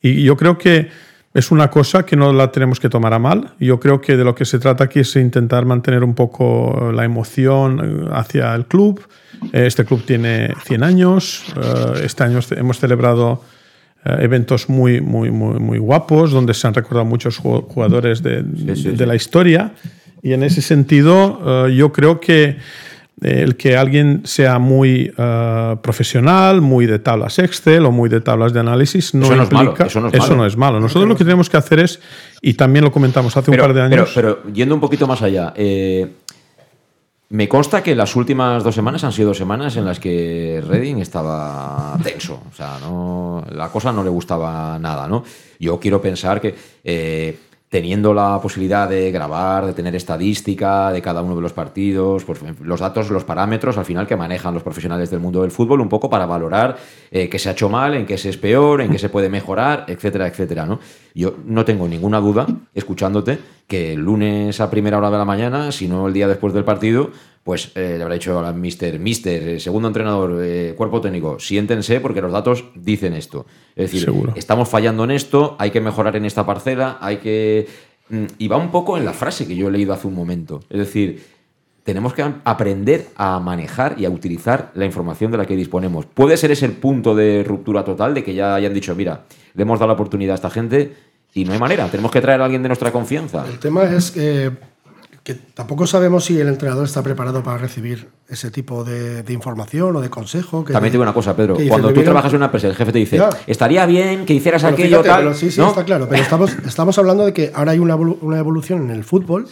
[0.02, 0.88] Y yo creo que
[1.32, 3.52] es una cosa que no la tenemos que tomar a mal.
[3.60, 7.04] Yo creo que de lo que se trata aquí es intentar mantener un poco la
[7.04, 9.00] emoción eh, hacia el club.
[9.52, 11.44] Eh, Este club tiene 100 años.
[11.56, 13.42] Eh, Este año hemos celebrado
[14.02, 19.06] eventos muy, muy, muy, muy guapos, donde se han recordado muchos ju- jugadores de, de
[19.06, 19.72] la historia.
[20.22, 22.56] Y en ese sentido, yo creo que
[23.22, 28.52] el que alguien sea muy eh, profesional, muy de tablas Excel o muy de tablas
[28.52, 29.86] de análisis, no Eso no es malo, implica.
[29.86, 30.80] eso no es malo.
[30.80, 32.00] Nosotros lo que tenemos que hacer es,
[32.40, 34.10] y también lo comentamos hace Pero, un par de años.
[34.14, 36.08] pero- pero yendo un poquito más allá, eh,
[37.30, 40.98] me consta que las últimas dos semanas han sido dos semanas en las que Redding
[40.98, 42.42] estaba tenso.
[42.50, 45.22] O sea, no, la cosa no le gustaba nada, ¿no?
[45.60, 47.38] Yo quiero pensar que eh,
[47.70, 52.40] teniendo la posibilidad de grabar, de tener estadística de cada uno de los partidos, pues
[52.60, 55.88] los datos, los parámetros al final que manejan los profesionales del mundo del fútbol, un
[55.88, 56.76] poco para valorar
[57.12, 59.28] eh, qué se ha hecho mal, en qué se es peor, en qué se puede
[59.28, 60.80] mejorar, etcétera, etcétera, ¿no?
[61.14, 65.70] Yo no tengo ninguna duda, escuchándote, que el lunes a primera hora de la mañana,
[65.70, 67.10] si no el día después del partido,
[67.42, 72.00] pues eh, le habrá dicho a Mister, Mister, eh, segundo entrenador, eh, cuerpo técnico, siéntense
[72.00, 73.46] porque los datos dicen esto.
[73.74, 74.32] Es decir, Seguro.
[74.36, 77.66] estamos fallando en esto, hay que mejorar en esta parcela, hay que...
[78.10, 80.60] mm, Y va un poco en la frase que yo he leído hace un momento.
[80.68, 81.22] Es decir,
[81.82, 86.04] tenemos que aprender a manejar y a utilizar la información de la que disponemos.
[86.04, 89.24] Puede ser ese el punto de ruptura total, de que ya hayan dicho, mira,
[89.54, 90.92] le hemos dado la oportunidad a esta gente
[91.32, 93.46] y no hay manera, tenemos que traer a alguien de nuestra confianza.
[93.48, 94.50] El tema es que,
[95.34, 99.94] que tampoco sabemos si el entrenador está preparado para recibir ese tipo de, de información
[99.96, 100.64] o de consejo.
[100.64, 101.56] Que, También te digo una cosa, Pedro.
[101.68, 104.64] Cuando "Me tú trabajas en una empresa, el jefe te dice, estaría bien que hicieras
[104.64, 105.18] aquello fíjate, tal.
[105.20, 105.68] pero sí, sí, ¿no?
[105.68, 106.08] está claro.
[106.08, 109.46] Pero estamos, estamos hablando de que ahora hay una, evolu- una evolución en el fútbol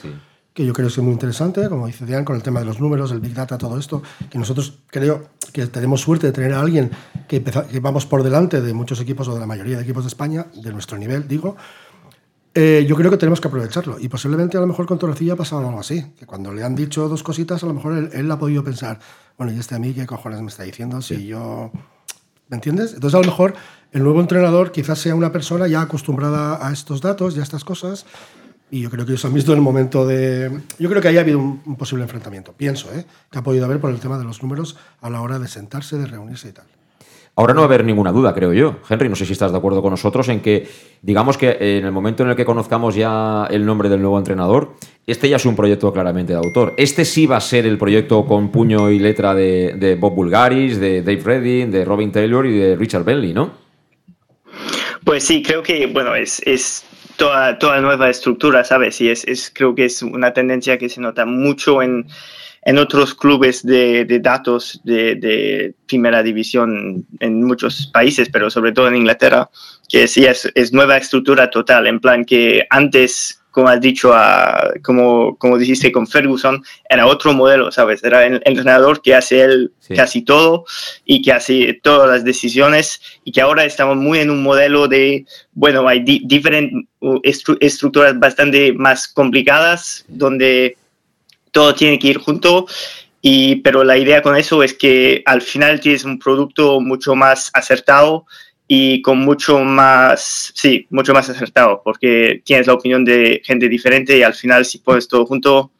[0.55, 2.81] que yo creo que es muy interesante, como dice Diane, con el tema de los
[2.81, 6.61] números, el Big Data, todo esto, que nosotros creo que tenemos suerte de tener a
[6.61, 6.91] alguien
[7.29, 7.41] que
[7.81, 10.73] vamos por delante de muchos equipos o de la mayoría de equipos de España, de
[10.73, 11.57] nuestro nivel, digo.
[12.61, 14.01] Eh, yo creo que tenemos que aprovecharlo.
[14.01, 16.05] Y posiblemente a lo mejor con Torrecilla ha pasado algo así.
[16.19, 18.99] Que cuando le han dicho dos cositas, a lo mejor él, él ha podido pensar,
[19.37, 21.01] bueno, ¿y este a mí qué cojones me está diciendo?
[21.01, 21.71] Si yo
[22.49, 22.95] ¿Me entiendes?
[22.95, 23.55] Entonces, a lo mejor
[23.93, 27.63] el nuevo entrenador quizás sea una persona ya acostumbrada a estos datos y a estas
[27.63, 28.07] cosas.
[28.71, 30.61] Y yo creo que ellos han visto el momento de.
[30.79, 32.53] Yo creo que ahí ha habido un, un posible enfrentamiento.
[32.53, 33.07] Pienso, ¿eh?
[33.31, 35.97] Que ha podido haber por el tema de los números a la hora de sentarse,
[35.97, 36.67] de reunirse y tal.
[37.39, 38.81] Ahora no va a haber ninguna duda, creo yo.
[38.91, 40.67] Henry, no sé si estás de acuerdo con nosotros en que,
[41.03, 44.75] digamos que en el momento en el que conozcamos ya el nombre del nuevo entrenador,
[45.07, 46.75] este ya es un proyecto claramente de autor.
[46.77, 50.81] Este sí va a ser el proyecto con puño y letra de, de Bob Bulgaris,
[50.81, 53.53] de Dave Redding, de Robin Taylor y de Richard Bentley, ¿no?
[55.05, 59.01] Pues sí, creo que, bueno, es, es toda, toda nueva estructura, ¿sabes?
[59.01, 62.09] Y es, es, creo que es una tendencia que se nota mucho en,
[62.63, 68.73] en otros clubes de, de datos de, de, primera división en muchos países, pero sobre
[68.73, 69.49] todo en Inglaterra,
[69.89, 74.71] que sí es, es nueva estructura total, en plan que antes, como has dicho, a,
[74.83, 78.05] como, como dijiste con Ferguson, era otro modelo, ¿sabes?
[78.05, 79.95] Era el entrenador que hace él sí.
[79.95, 80.67] casi todo
[81.07, 85.25] y que hace todas las decisiones y que ahora estamos muy en un modelo de,
[85.53, 86.85] bueno, hay di diferentes
[87.23, 90.77] estru estructuras bastante más complicadas donde
[91.51, 92.67] todo tiene que ir junto.
[93.21, 97.51] Y, pero la idea con eso es que al final tienes un producto mucho más
[97.53, 98.27] acertado
[98.69, 104.17] y con mucho más, sí, mucho más acertado, porque tienes la opinión de gente diferente
[104.17, 105.73] y al final si pones todo junto,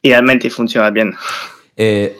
[0.00, 1.14] idealmente funciona bien.
[1.76, 2.16] Eh,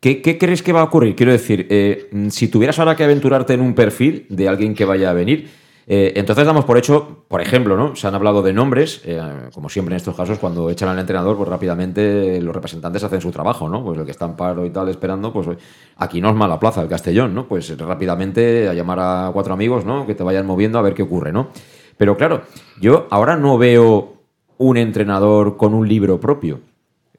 [0.00, 1.16] ¿qué, ¿qué, crees que va a ocurrir?
[1.16, 5.10] Quiero decir, eh, si tuvieras ahora que aventurarte en un perfil de alguien que vaya
[5.10, 5.50] a venir,
[5.86, 7.94] Eh, entonces damos por hecho, por ejemplo, ¿no?
[7.94, 9.20] Se han hablado de nombres, eh,
[9.52, 13.30] como siempre en estos casos, cuando echan al entrenador, pues rápidamente los representantes hacen su
[13.30, 13.84] trabajo, ¿no?
[13.84, 15.48] Pues el que está en paro y tal esperando, pues
[15.96, 17.46] aquí no es mala plaza el Castellón, ¿no?
[17.46, 20.06] Pues rápidamente a llamar a cuatro amigos, ¿no?
[20.06, 21.48] Que te vayan moviendo a ver qué ocurre, ¿no?
[21.96, 22.42] Pero claro,
[22.80, 24.14] yo ahora no veo
[24.58, 26.60] un entrenador con un libro propio.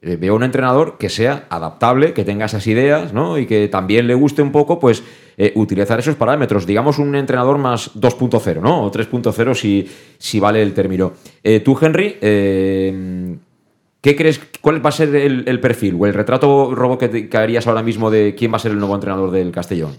[0.08, 3.40] Eh, veo un entrenador que sea adaptable, que tenga esas ideas, ¿no?
[3.40, 5.02] Y que también le guste un poco, pues,
[5.36, 6.68] eh, utilizar esos parámetros.
[6.68, 8.84] Digamos un entrenador más 2.0, ¿no?
[8.84, 9.90] O 3.0 si,
[10.20, 11.14] si vale el término.
[11.44, 14.40] Eh, tú, Henry, ¿qué crees?
[14.62, 18.36] ¿Cuál va a ser el, perfil o el retrato robo que, harías ahora mismo de
[18.36, 19.98] quién va a ser el nuevo entrenador del Castellón?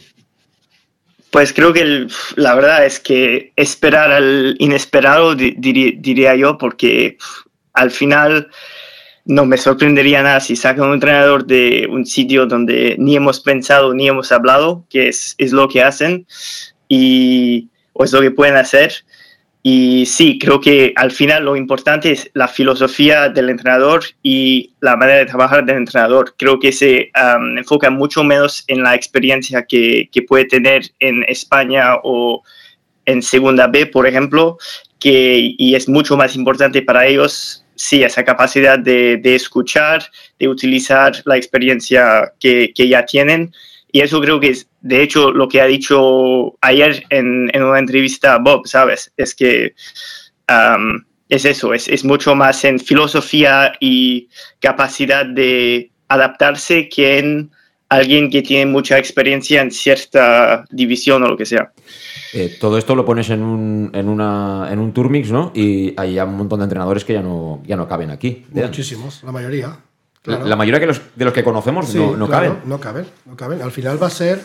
[1.32, 7.18] Pues creo que la verdad es que esperar al inesperado, diría yo, porque
[7.72, 8.48] al final
[9.26, 13.92] no me sorprendería nada si sacan un entrenador de un sitio donde ni hemos pensado
[13.92, 16.26] ni hemos hablado, que es, es lo que hacen
[16.88, 18.92] y, o es lo que pueden hacer.
[19.64, 24.94] Y sí, creo que al final lo importante es la filosofía del entrenador y la
[24.94, 26.36] manera de trabajar del entrenador.
[26.38, 27.10] Creo que se
[27.56, 32.44] enfoca mucho menos en la experiencia que, que, puede tener en España o
[33.06, 34.56] en Segunda B, por ejemplo,
[35.00, 40.04] que, y es mucho más importante para ellos sí, esa capacidad de, escuchar,
[40.38, 43.52] de utilizar la experiencia que, ya tienen.
[43.92, 48.38] Y eso creo que es, de hecho, lo que ha dicho ayer en, una entrevista
[48.38, 49.12] Bob, ¿sabes?
[49.16, 49.74] Es que
[51.28, 54.28] es eso, es, es, mucho más en filosofía y
[54.60, 57.50] capacidad de adaptarse que en
[57.88, 61.72] alguien que tiene mucha experiencia en cierta división o lo que sea.
[62.32, 65.52] Eh, todo esto lo pones en un, en, una, en un tour mix, ¿no?
[65.54, 68.44] Y hay un montón de entrenadores que ya no, ya no caben aquí.
[68.50, 69.78] Muchísimos, la mayoría.
[70.24, 72.58] La, mayoría de los, de los que conocemos no, no caben.
[72.64, 73.62] No caben, no caben.
[73.62, 74.40] Al final va a ser,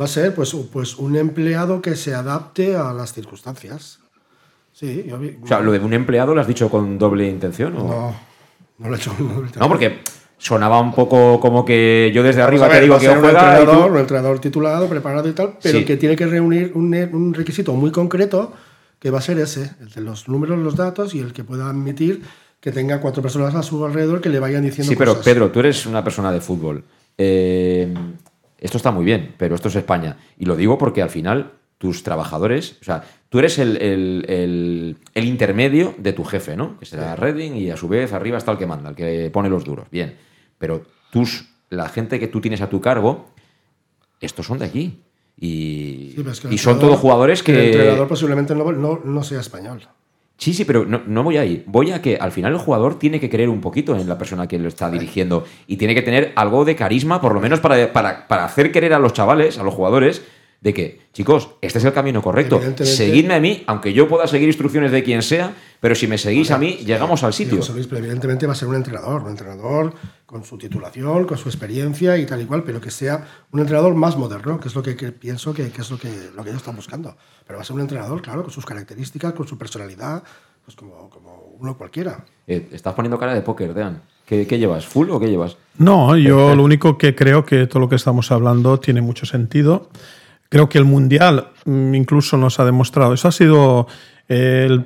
[0.00, 3.98] va a ser pues, pues un empleado que se adapte a las circunstancias.
[4.72, 5.10] Sí,
[5.42, 7.76] O sea, lo de un empleado lo has dicho con doble intención.
[7.76, 7.88] ¿o?
[7.88, 8.16] No,
[8.78, 9.62] no lo he hecho con doble intención.
[9.62, 9.98] No, porque
[10.40, 14.40] sonaba un poco como que yo desde arriba te digo que un entrenador, un entrenador
[14.40, 18.52] titulado, preparado y tal, pero que tiene que reunir un, requisito muy concreto
[18.98, 21.68] que va a ser ese, el de los números, los datos y el que pueda
[21.68, 22.22] admitir
[22.58, 25.60] que tenga cuatro personas a su alrededor que le vayan diciendo Sí, pero Pedro, tú
[25.60, 26.84] eres una persona de fútbol.
[27.18, 27.92] Eh,
[28.58, 30.16] esto está muy bien, pero esto es España.
[30.38, 36.12] Y lo digo porque al final tus trabajadores, o sea, tú eres el, intermedio de
[36.14, 36.78] tu jefe, ¿no?
[36.78, 39.50] Que será Redding y a su vez arriba está el que manda, el que pone
[39.50, 39.86] los duros.
[39.90, 40.29] Bien
[40.60, 43.30] pero tus, la gente que tú tienes a tu cargo,
[44.20, 45.02] estos son de aquí.
[45.38, 46.14] Y,
[46.50, 47.52] y son todos jugadores que.
[47.52, 49.80] El entrenador posiblemente no, sea español.
[50.36, 51.64] Sí, sí, pero no, voy ahí.
[51.66, 54.46] Voy a que al final el jugador tiene que creer un poquito en la persona
[54.46, 57.92] que lo está dirigiendo y tiene que tener algo de carisma, por lo menos para,
[57.94, 60.22] para, para hacer querer a los chavales, a los jugadores,
[60.60, 62.60] de que, chicos, este es el camino correcto.
[62.82, 66.50] Seguidme a mí, aunque yo pueda seguir instrucciones de quien sea, pero si me seguís
[66.50, 67.60] a mí, llegamos al sitio.
[67.92, 69.94] evidentemente va a ser un entrenador, un entrenador
[70.26, 73.94] con su titulación, con su experiencia y tal y cual, pero que sea un entrenador
[73.94, 76.76] más moderno, que es lo que, pienso que, es lo que, lo que ellos están
[76.76, 77.16] buscando.
[77.46, 80.22] Pero va a ser un entrenador, claro, con sus características, con su personalidad,
[80.62, 82.24] pues como, como uno cualquiera.
[82.46, 84.02] Eh, estás poniendo cara de póker, Dean.
[84.26, 84.86] ¿Qué, ¿Qué, llevas?
[84.86, 85.56] ¿Full o qué llevas?
[85.78, 89.88] No, yo lo único que creo que todo lo que estamos hablando tiene mucho sentido.
[90.50, 93.86] Creo que el Mundial mm, incluso nos ha demostrado, eso ha sido
[94.28, 94.84] el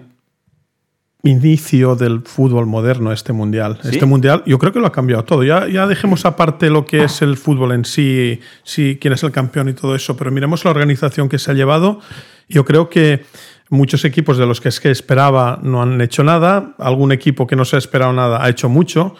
[1.25, 3.79] inicio del fútbol moderno, este Mundial.
[3.83, 5.43] Este Mundial yo creo que lo ha cambiado todo.
[5.43, 9.33] Ya, ya dejemos aparte lo que es el fútbol en sí, sí, quién es el
[9.33, 12.01] campeón y todo eso, pero miremos la organización que se ha llevado.
[12.49, 13.25] Yo creo que
[13.71, 17.57] muchos equipos de los que es que esperaba no han hecho nada, algún equipo que
[17.57, 19.17] no se ha esperado nada ha hecho mucho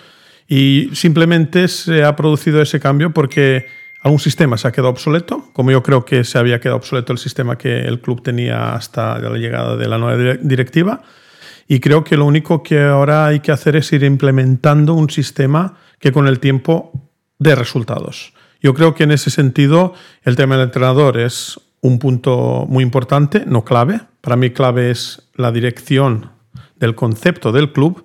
[0.47, 3.67] y simplemente se ha producido ese cambio porque
[4.05, 7.19] algún sistema se ha quedado obsoleto, como yo creo que se había quedado obsoleto el
[7.19, 11.03] sistema que el club tenía hasta la llegada de la nueva directiva.
[11.67, 15.79] Y creo que lo único que ahora hay que hacer es ir implementando un sistema
[15.99, 16.93] que con el tiempo
[17.39, 18.35] dé resultados.
[18.61, 23.45] Yo creo que en ese sentido el tema del entrenador es un punto muy importante,
[23.47, 24.03] no clave.
[24.21, 26.31] Para mí clave es la dirección
[26.77, 28.05] del concepto del club.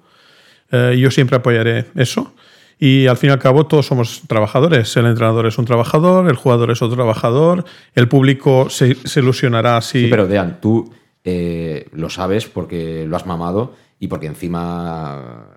[0.72, 2.34] Eh, yo siempre apoyaré eso.
[2.82, 4.96] Y al fin y al cabo todos somos trabajadores.
[4.96, 10.04] El entrenador es un trabajador, el jugador es otro trabajador, el público se, ilusionará si...
[10.04, 10.90] Sí, pero Dean, tú
[11.26, 15.48] eh, lo sabes porque lo has mamado y porque encima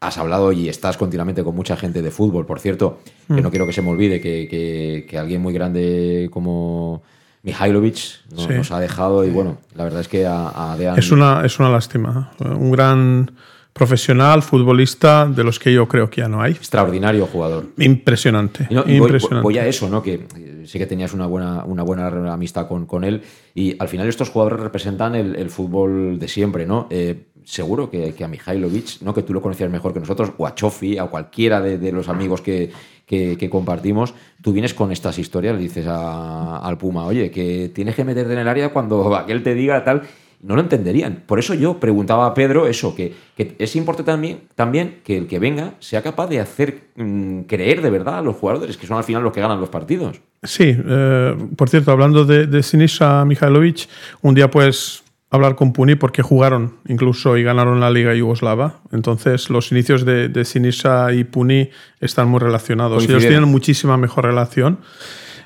[0.00, 2.46] has hablado y estás continuamente con mucha gente de fútbol.
[2.46, 3.42] Por cierto, que mm.
[3.42, 7.02] no quiero que se me olvide que, que, alguien muy grande como
[7.42, 10.98] Mihailovic nos, ha dejado y bueno, la verdad es que a, a Dean...
[10.98, 12.32] Es una, es una lástima.
[12.40, 13.30] Un gran
[13.72, 16.52] profesional, futbolista, de los que yo creo que ya no hay.
[16.52, 17.68] Extraordinario jugador.
[17.78, 18.68] Impresionante.
[18.70, 19.42] impresionante.
[19.42, 20.02] Voy, a eso, ¿no?
[20.02, 20.26] Que
[20.66, 23.22] sí que tenías una buena, una buena amistad con, con él.
[23.54, 26.86] Y al final estos jugadores representan el, fútbol de siempre, ¿no?
[26.90, 29.14] Eh, seguro que, que, a Mihailovic, ¿no?
[29.14, 32.40] que tú lo conocías mejor que nosotros, o a Chofi, a cualquiera de, los amigos
[32.40, 32.70] que,
[33.06, 38.04] que, compartimos, tú vienes con estas historias, le dices al Puma, oye, que tienes que
[38.04, 40.02] meterte en el área cuando aquel te diga tal,
[40.42, 41.22] no lo entenderían.
[41.26, 45.38] Por eso yo preguntaba a Pedro eso, que, es importante también, también, que el que
[45.38, 49.04] venga sea capaz de hacer mm, creer de verdad a los jugadores, que son al
[49.04, 50.20] final los que ganan los partidos.
[50.42, 53.88] Sí, eh, por cierto, hablando de, de Sinisa Mihailovic,
[54.22, 58.80] un día pues hablar con Puni porque jugaron incluso y ganaron la Liga Yugoslava.
[58.92, 61.70] Entonces los inicios de, de Sinisa y Puni
[62.00, 63.04] están muy relacionados.
[63.04, 64.78] Ellos tienen muchísima mejor relación.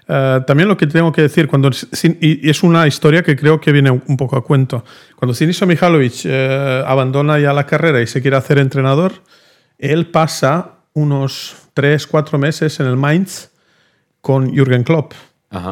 [0.08, 1.70] Eh, también lo que tengo que decir, cuando,
[2.20, 4.84] y es una historia que creo que viene un poco a cuento.
[5.16, 9.12] Cuando Sinisa Mihalovic eh, abandona ya la carrera y se quiere hacer entrenador,
[9.78, 13.50] él pasa unos 3, 4 meses en el Mainz
[14.20, 15.12] con Jürgen Klopp.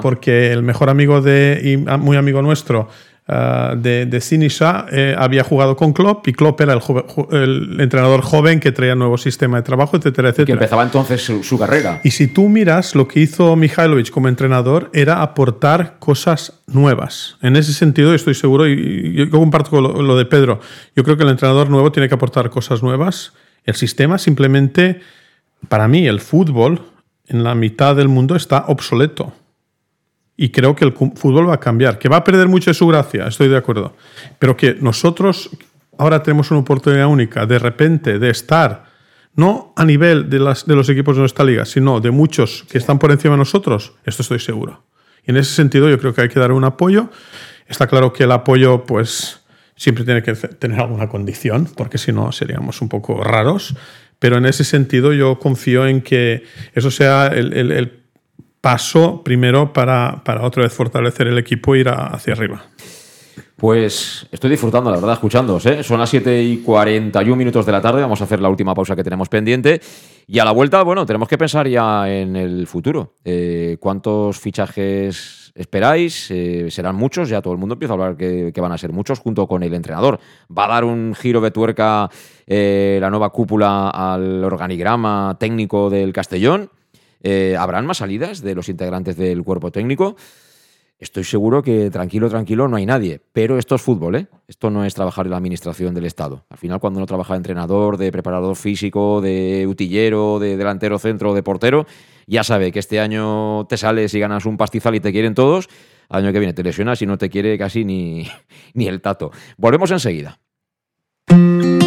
[0.01, 2.89] Porque el mejor amigo de, y muy amigo nuestro,
[3.27, 8.61] Ah, de, de Sinisa eh, había jugado con Klopp y Klopp era el, entrenador joven
[8.61, 10.47] que traía nuevo sistema de trabajo, etcétera, etcétera.
[10.47, 12.03] que empezaba entonces su, carrera.
[12.05, 17.39] Y si tú miras lo que hizo Mihailovic como entrenador era aportar cosas nuevas.
[17.41, 20.61] En ese sentido, estoy seguro, y yo comparto lo, lo de Pedro,
[20.95, 23.33] yo creo que el entrenador nuevo tiene que aportar cosas nuevas.
[23.64, 25.01] El sistema simplemente,
[25.70, 26.83] para mí, el fútbol
[27.27, 29.33] en la mitad del mundo está obsoleto.
[30.37, 32.87] Y creo que el fútbol va a cambiar, que va a perder mucho de su
[32.87, 33.97] gracia, estoy de acuerdo.
[34.39, 35.51] Pero que nosotros
[35.99, 38.87] ahora tenemos una oportunidad única de repente de estar,
[39.37, 42.78] no a nivel de, las, de los equipos de nuestra liga, sino de muchos que
[42.78, 44.85] están por encima de nosotros, esto estoy seguro.
[45.26, 47.11] Y en ese sentido yo creo que hay que dar un apoyo.
[47.66, 49.43] Está claro que el apoyo, pues,
[49.74, 53.74] siempre tiene que tener alguna condición, porque si no seríamos un poco raros.
[54.18, 58.03] Pero en ese sentido yo confío en que eso sea el, el, el
[58.65, 62.62] paso primero para, para otra vez fortalecer el equipo e ir hacia arriba.
[63.57, 65.67] Pues estoy disfrutando, la verdad, escuchándoos.
[65.67, 65.83] ¿eh?
[65.83, 68.01] Son las 7 y 41 minutos de la tarde.
[68.01, 69.83] Vamos a hacer la última pausa que tenemos pendiente.
[70.27, 73.12] Y a la vuelta, bueno, tenemos que pensar ya en el futuro.
[73.23, 76.31] Eh, ¿Cuántos fichajes esperáis?
[76.31, 77.29] Eh, serán muchos.
[77.29, 79.62] Ya todo el mundo empieza a hablar que, que, van a ser muchos, junto con
[79.62, 80.19] el entrenador.
[80.51, 82.09] ¿Va a dar un giro de tuerca
[82.47, 86.71] la nueva cúpula al organigrama técnico del Castellón?
[87.25, 90.14] Eh, ¿Habrán más salidas de los integrantes del cuerpo técnico?
[90.99, 93.20] Estoy seguro que tranquilo, tranquilo, no hay nadie.
[93.33, 94.27] Pero esto es fútbol, ¿eh?
[94.47, 96.45] Esto no es trabajar en la administración del Estado.
[96.51, 101.35] Al final, cuando uno trabaja de entrenador, de preparador físico, de utillero, de delantero centro,
[101.35, 101.87] de portero,
[102.27, 105.68] ya sabe que este año te sales y ganas un pastizal y te quieren todos.
[106.11, 108.29] Año que viene te lesionas y no te quiere casi ni,
[108.75, 109.31] ni el tato.
[109.57, 110.39] Volvemos enseguida.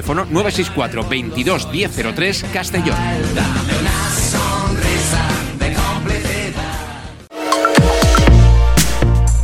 [0.00, 2.96] teléfono 964 22 1003 Castellón.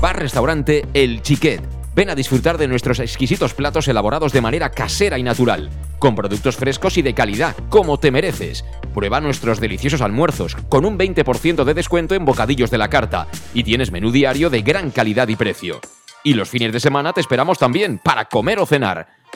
[0.01, 1.61] Bar Restaurante El Chiquet.
[1.95, 6.57] Ven a disfrutar de nuestros exquisitos platos elaborados de manera casera y natural, con productos
[6.57, 8.65] frescos y de calidad, como te mereces.
[8.95, 13.63] Prueba nuestros deliciosos almuerzos, con un 20% de descuento en bocadillos de la carta, y
[13.63, 15.81] tienes menú diario de gran calidad y precio.
[16.23, 19.07] Y los fines de semana te esperamos también para comer o cenar.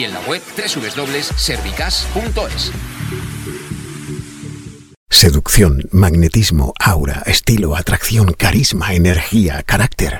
[0.00, 2.72] y en la web www.servicas.es.
[5.10, 10.16] Seducción, magnetismo, aura, estilo, atracción, carisma, energía, carácter.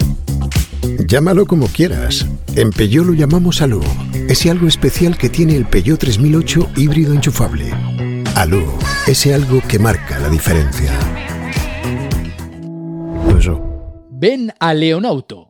[1.07, 2.27] Llámalo como quieras.
[2.57, 3.83] En Peugeot lo llamamos Alú.
[4.29, 7.73] Ese algo especial que tiene el Peugeot 3008 híbrido enchufable.
[8.35, 8.67] Alú,
[9.07, 10.93] ese algo que marca la diferencia.
[14.11, 15.50] Ven a Leonauto,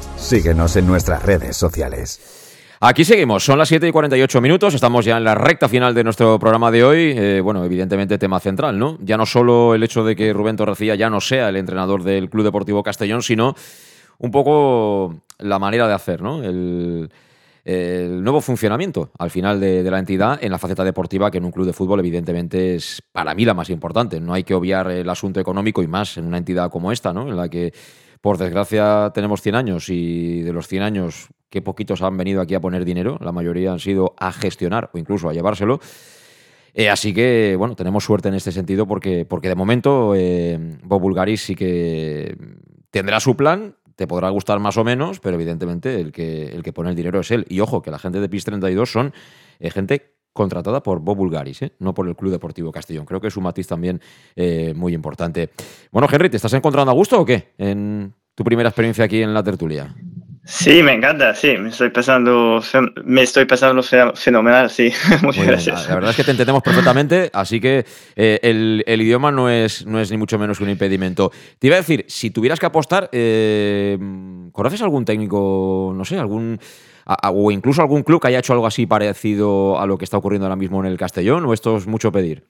[0.21, 2.77] Síguenos en nuestras redes sociales.
[2.79, 6.03] Aquí seguimos, son las 7 y 48 minutos, estamos ya en la recta final de
[6.03, 7.13] nuestro programa de hoy.
[7.15, 8.97] Eh, bueno, evidentemente tema central, ¿no?
[9.01, 12.29] Ya no solo el hecho de que Rubén Torrecilla ya no sea el entrenador del
[12.29, 13.55] Club Deportivo Castellón, sino
[14.19, 16.43] un poco la manera de hacer, ¿no?
[16.43, 17.09] El,
[17.63, 21.67] nuevo funcionamiento al final de, la entidad en la faceta deportiva, que en un club
[21.67, 24.19] de fútbol evidentemente es para mí la más importante.
[24.19, 27.27] No hay que obviar el asunto económico y más en una entidad como esta, ¿no?
[27.27, 27.71] En la que
[28.21, 32.55] por desgracia tenemos 100 años y de los 100 años, qué poquitos han venido aquí
[32.55, 35.79] a poner dinero, la mayoría han sido a gestionar o incluso a llevárselo.
[36.73, 41.01] Eh, así que, bueno, tenemos suerte en este sentido porque, porque de momento eh, Bob
[41.01, 42.37] Bulgaris sí que
[42.91, 46.71] tendrá su plan, te podrá gustar más o menos, pero evidentemente el que, el que
[46.71, 47.45] pone el dinero es él.
[47.49, 49.13] Y ojo, que la gente de PIS 32 son
[49.59, 51.73] eh, gente contratada por Bob Bulgaris, ¿eh?
[51.79, 53.05] no por el Club Deportivo Castellón.
[53.05, 54.01] Creo que es un matiz también
[54.35, 55.49] eh, muy importante.
[55.91, 59.33] Bueno, Henry, ¿te estás encontrando a gusto o qué en tu primera experiencia aquí en
[59.33, 59.95] la tertulia?
[60.51, 62.61] Sí, me encanta, sí, me estoy pasando,
[63.05, 64.91] me estoy pasando fenomenal, sí.
[65.23, 65.87] Muchas gracias.
[65.87, 67.85] La verdad es que te entendemos perfectamente, así que
[68.17, 71.31] eh, el, idioma no es, no es ni mucho menos un impedimento.
[71.57, 73.97] Te iba a decir, si tuvieras que apostar, eh,
[74.51, 76.59] ¿conoces algún técnico, no sé, algún
[77.05, 80.47] o incluso algún club que haya hecho algo así parecido a lo que está ocurriendo
[80.47, 82.43] ahora mismo en el Castellón, o esto es mucho pedir?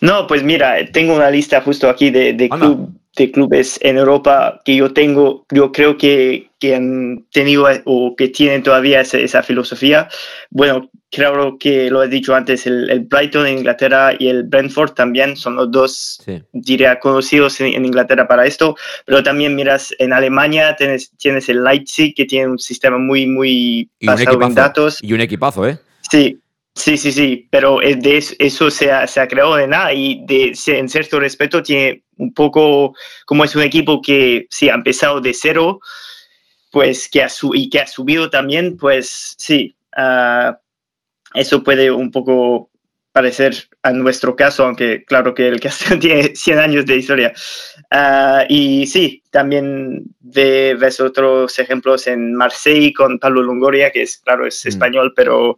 [0.00, 2.48] No, pues mira, tengo una lista justo aquí de, de,
[3.16, 8.28] de clubes en Europa que yo tengo, yo creo que, que han tenido o que
[8.28, 10.08] tienen todavía esa, filosofía.
[10.50, 15.36] Bueno, creo que lo he dicho antes, el, Brighton en Inglaterra y el Brentford también
[15.36, 16.22] son los dos,
[16.52, 22.14] diría, conocidos en, Inglaterra para esto, pero también miras en Alemania tienes, tienes el Leipzig
[22.14, 24.98] que tiene un sistema muy, muy basado en datos.
[25.02, 25.78] Y un equipazo, ¿eh?
[26.10, 26.40] Sí,
[26.78, 30.54] Sí, sí, sí, pero de eso, se, ha, se, ha, creado de nada y de,
[30.68, 32.94] en cierto respeto tiene un poco,
[33.26, 35.80] como es un equipo que sí ha empezado de cero,
[36.70, 40.54] pues que ha, y que ha subido también, pues sí, uh,
[41.34, 42.70] eso puede un poco
[43.12, 47.32] parecer a nuestro caso, aunque claro que el Castellón tiene 100 años de historia.
[47.90, 54.46] Uh, y sí, también ves otros ejemplos en Marseille con Pablo Longoria, que es, claro,
[54.46, 54.68] es mm.
[54.68, 55.56] español, pero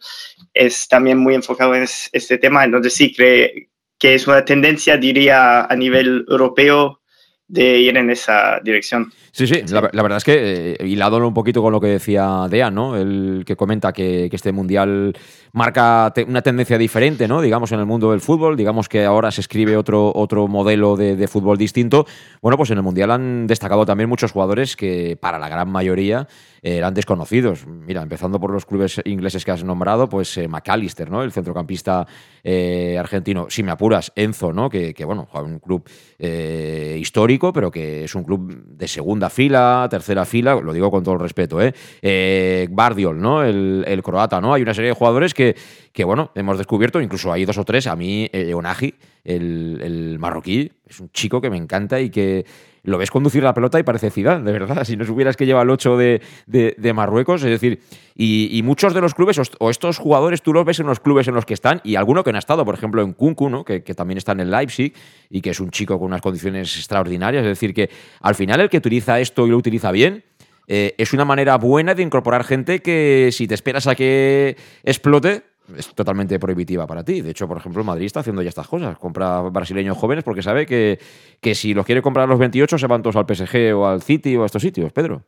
[0.54, 2.64] es también muy enfocado en este tema.
[2.64, 7.00] Entonces sí, cree que es una tendencia, diría, a nivel europeo
[7.46, 9.12] de ir en esa dirección.
[9.32, 12.74] Sí, sí, la, verdad es que, eh, hilado un poquito con lo que decía Dean,
[12.74, 12.96] ¿no?
[12.96, 15.16] El que comenta que, este mundial
[15.52, 17.40] marca una tendencia diferente, ¿no?
[17.40, 21.28] Digamos, en el mundo del fútbol, digamos que ahora se escribe otro, otro modelo de,
[21.28, 22.06] fútbol distinto.
[22.42, 26.26] Bueno, pues en el mundial han destacado también muchos jugadores que, para la gran mayoría,
[26.62, 27.66] eran desconocidos.
[27.66, 31.22] Mira, empezando por los clubes ingleses que has nombrado, pues eh, McAllister, ¿no?
[31.22, 32.06] El centrocampista
[32.42, 33.46] eh, argentino.
[33.48, 34.68] Si me apuras, Enzo, ¿no?
[34.68, 40.24] Que, bueno, juega un club histórico, pero que es un club de segunda fila, tercera
[40.24, 41.74] fila, lo digo con todo el respeto, ¿eh?
[42.00, 43.42] eh Bardiol, ¿no?
[43.42, 44.54] El, croata, ¿no?
[44.54, 45.54] Hay una serie de jugadores que,
[45.92, 47.86] que, bueno, hemos descubierto, incluso hay dos o tres.
[47.86, 48.94] A mí, eh, Eonagi,
[49.24, 52.44] el, marroquí, es un chico que me encanta y que
[52.82, 54.84] lo ves conducir la pelota y parece Zidane, de verdad.
[54.90, 57.80] Si no supieras que lleva el 8 de, Marruecos, es decir,
[58.14, 61.34] y, muchos de los clubes, o, estos jugadores, tú los ves en los clubes en
[61.34, 63.64] los que están, y alguno que no ha estado, por ejemplo, en Kunku, ¿no?
[63.64, 64.94] que, también está en el Leipzig,
[65.28, 67.42] y que es un chico con unas condiciones extraordinarias.
[67.42, 67.90] Es decir, que
[68.20, 70.24] al final el que utiliza esto y lo utiliza bien,
[70.72, 75.42] eh, es una manera buena de incorporar gente que si te esperas a que explote,
[75.76, 77.20] es totalmente prohibitiva para ti.
[77.20, 78.98] De hecho, por ejemplo, Madrid está haciendo ya estas cosas.
[78.98, 80.98] Compra brasileños jóvenes porque sabe que,
[81.40, 84.02] que si los quiere comprar a los 28 se van todos al PSG o al
[84.02, 84.92] City o a estos sitios.
[84.92, 85.22] Pedro.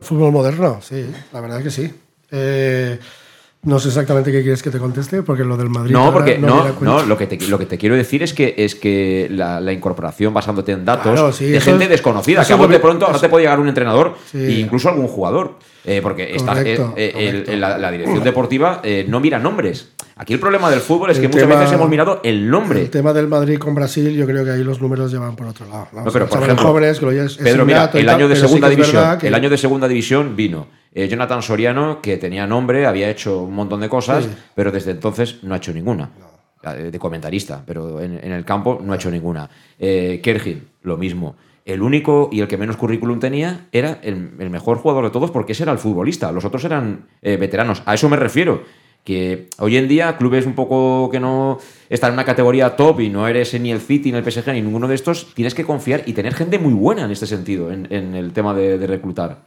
[0.00, 1.94] Fútbol moderno, sí, la verdad es que sí.
[2.30, 2.98] Eh,
[3.62, 5.92] no sé exactamente qué quieres que te conteste, porque lo del Madrid.
[5.92, 8.74] No, porque no, no, lo, que te, lo que te quiero decir es que es
[8.74, 13.28] que la, incorporación basándote en datos de gente desconocida, que a de pronto ahora te
[13.28, 15.58] puede llegar un entrenador e incluso algún jugador.
[15.82, 19.90] Eh, porque eh, eh, la, dirección deportiva no mira nombres.
[20.16, 22.82] Aquí el problema del fútbol es que muchas veces hemos mirado el nombre.
[22.82, 25.66] El tema del Madrid con Brasil, yo creo que ahí los números llevan por otro
[25.66, 25.88] lado.
[25.92, 27.00] no, pero por ejemplo, jóvenes,
[27.36, 32.02] Pedro, mira, el año de segunda división, el año de segunda división vino Jonathan Soriano,
[32.02, 35.72] que tenía nombre, había hecho un montón de cosas, pero desde entonces no ha hecho
[35.72, 36.10] ninguna.
[36.62, 39.48] De comentarista, pero en, el campo no ha hecho ninguna.
[39.78, 44.78] Eh, Kergin, lo mismo el único y el que menos currículum tenía era el, mejor
[44.78, 46.32] jugador de todos porque ese era el futbolista.
[46.32, 47.82] Los otros eran eh, veteranos.
[47.86, 48.62] A eso me refiero.
[49.04, 53.08] Que hoy en día clubes un poco que no están en una categoría top y
[53.08, 56.02] no eres ni el City, ni el PSG, ni ninguno de estos, tienes que confiar
[56.04, 59.38] y tener gente muy buena en este sentido, en, el tema de, reclutar.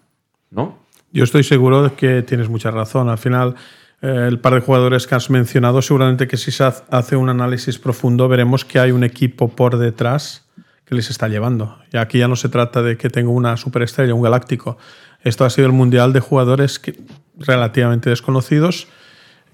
[0.49, 0.79] ¿No?
[1.13, 3.07] Yo estoy seguro de que tienes mucha razón.
[3.07, 3.53] Al final,
[4.01, 7.77] eh, el par de jugadores que has mencionado, seguramente que si se hace un análisis
[7.77, 10.49] profundo, veremos que hay un equipo por detrás
[10.85, 11.77] que les está llevando.
[11.91, 14.79] Y aquí ya no se trata de que tenga una superestrella, un galáctico.
[15.21, 16.81] Esto ha sido el mundial de jugadores
[17.37, 18.87] relativamente desconocidos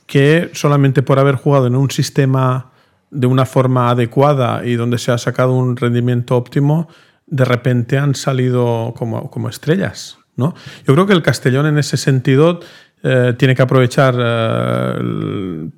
[0.07, 2.72] que solamente por haber jugado en un sistema
[3.12, 6.88] de una forma adecuada y donde se ha sacado un rendimiento óptimo,
[7.28, 10.20] de repente han salido como, como estrellas.
[10.40, 10.56] ¿No?
[10.88, 12.60] Yo creo que el Castellón en ese sentido
[13.04, 15.70] eh, tiene que aprovechar eh,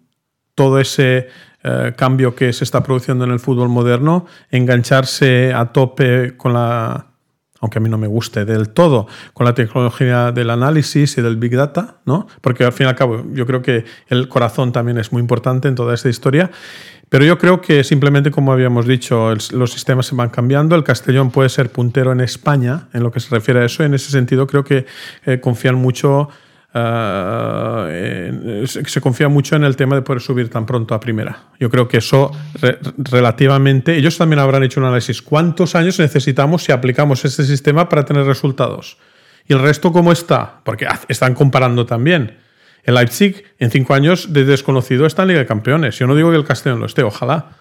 [0.55, 1.27] todo ese
[1.63, 7.10] eh, cambio que se está produciendo en el fútbol moderno, engancharse a tope con la,
[7.61, 11.37] aunque a mí no me guste del todo, con la tecnología del análisis y del
[11.37, 12.27] big data, ¿no?
[12.41, 15.67] Porque al fin y al cabo yo creo que el corazón también es muy importante
[15.67, 16.51] en toda esta historia.
[17.09, 20.75] Pero yo creo que simplemente, como habíamos dicho, los sistemas se van cambiando.
[20.75, 23.83] El Castellón puede ser puntero en España en lo que se refiere a eso.
[23.83, 24.85] En ese sentido, creo que
[25.25, 26.29] eh, confían mucho
[26.73, 31.49] eh, se confía mucho en el tema de poder subir tan pronto a primera.
[31.59, 32.31] Yo creo que eso
[32.97, 35.21] relativamente, ellos también habrán hecho un análisis.
[35.21, 38.97] ¿Cuántos años necesitamos si aplicamos este sistema para tener resultados?
[39.47, 40.61] ¿Y el resto cómo está?
[40.63, 42.37] Porque están comparando también.
[42.83, 45.99] El Leipzig en cinco años de desconocido está en Liga de Campeones.
[45.99, 47.57] Yo no digo que el Castellón lo esté, ojalá.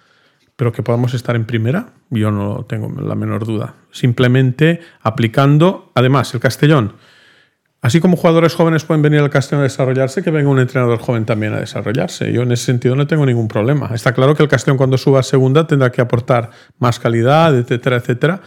[0.57, 3.77] Pero que podamos estar en primera, yo no tengo la menor duda.
[3.93, 6.97] Simplemente aplicando, además, el Castellón.
[7.83, 11.25] Así como jugadores jóvenes pueden venir al Castellón a desarrollarse, que venga un entrenador joven
[11.25, 12.31] también a desarrollarse.
[12.31, 13.91] Yo en ese sentido no tengo ningún problema.
[13.95, 17.97] Está claro que el Castellón cuando suba a segunda tendrá que aportar más calidad, etcétera,
[17.97, 18.43] etcétera.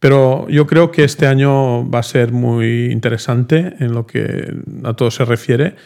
[0.00, 4.94] Pero yo creo que este año va a ser muy interesante en lo que a
[4.94, 5.76] todo se refiere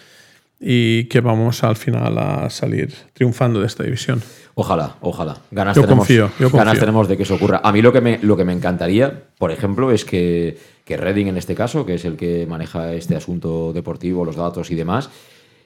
[0.60, 4.22] y que vamos al final a salir triunfando de esta división.
[4.54, 5.36] Ojalá, ojalá.
[5.52, 6.58] Ganas, Yo tenemos, confío, yo confío.
[6.58, 7.60] ganas tenemos de que eso ocurra.
[7.62, 10.58] A mí lo que me, lo que me encantaría, por ejemplo, es que,
[10.88, 14.70] que Redding en este caso, que es el que maneja este asunto deportivo, los datos
[14.70, 15.10] y demás,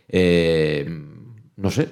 [0.09, 0.85] eh,
[1.57, 1.89] no sé,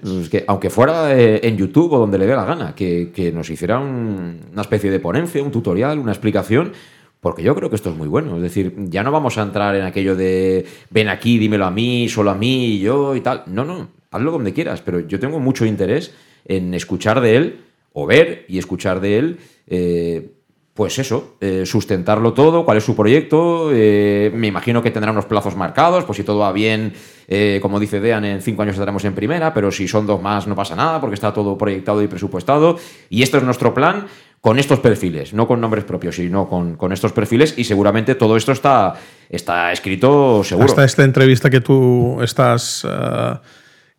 [0.49, 3.79] aunque fuera eh, en YouTube o donde le dé la gana, que, que nos hiciera
[3.79, 6.73] un- una especie de ponencia, un tutorial, una explicación,
[7.21, 8.35] porque yo creo que esto es muy bueno.
[8.37, 12.09] Es decir, ya no vamos a entrar en aquello de ven aquí, dímelo a mí,
[12.09, 13.45] solo a mí, yo y tal.
[13.47, 16.13] No, no, hazlo donde quieras, pero yo tengo mucho interés
[16.47, 17.61] en escuchar de él,
[17.93, 20.33] o ver y escuchar de él, eh,
[20.75, 23.71] pues eso, eh, sustentarlo todo, cuál es su proyecto.
[23.73, 26.93] eh, me imagino que tendrá unos plazos marcados, pues si todo va bien,
[27.29, 30.47] eh, como dice Dean, en cinco años estaremos en primera, pero si son dos más
[30.47, 32.79] no pasa nada porque está todo proyectado y presupuestado.
[33.09, 34.07] Y esto es nuestro plan
[34.41, 38.37] con estos perfiles, no con nombres propios, sino con, con estos perfiles y seguramente todo
[38.37, 38.95] esto está,
[39.29, 40.67] está escrito seguro.
[40.67, 42.87] Hasta esta entrevista que tú estás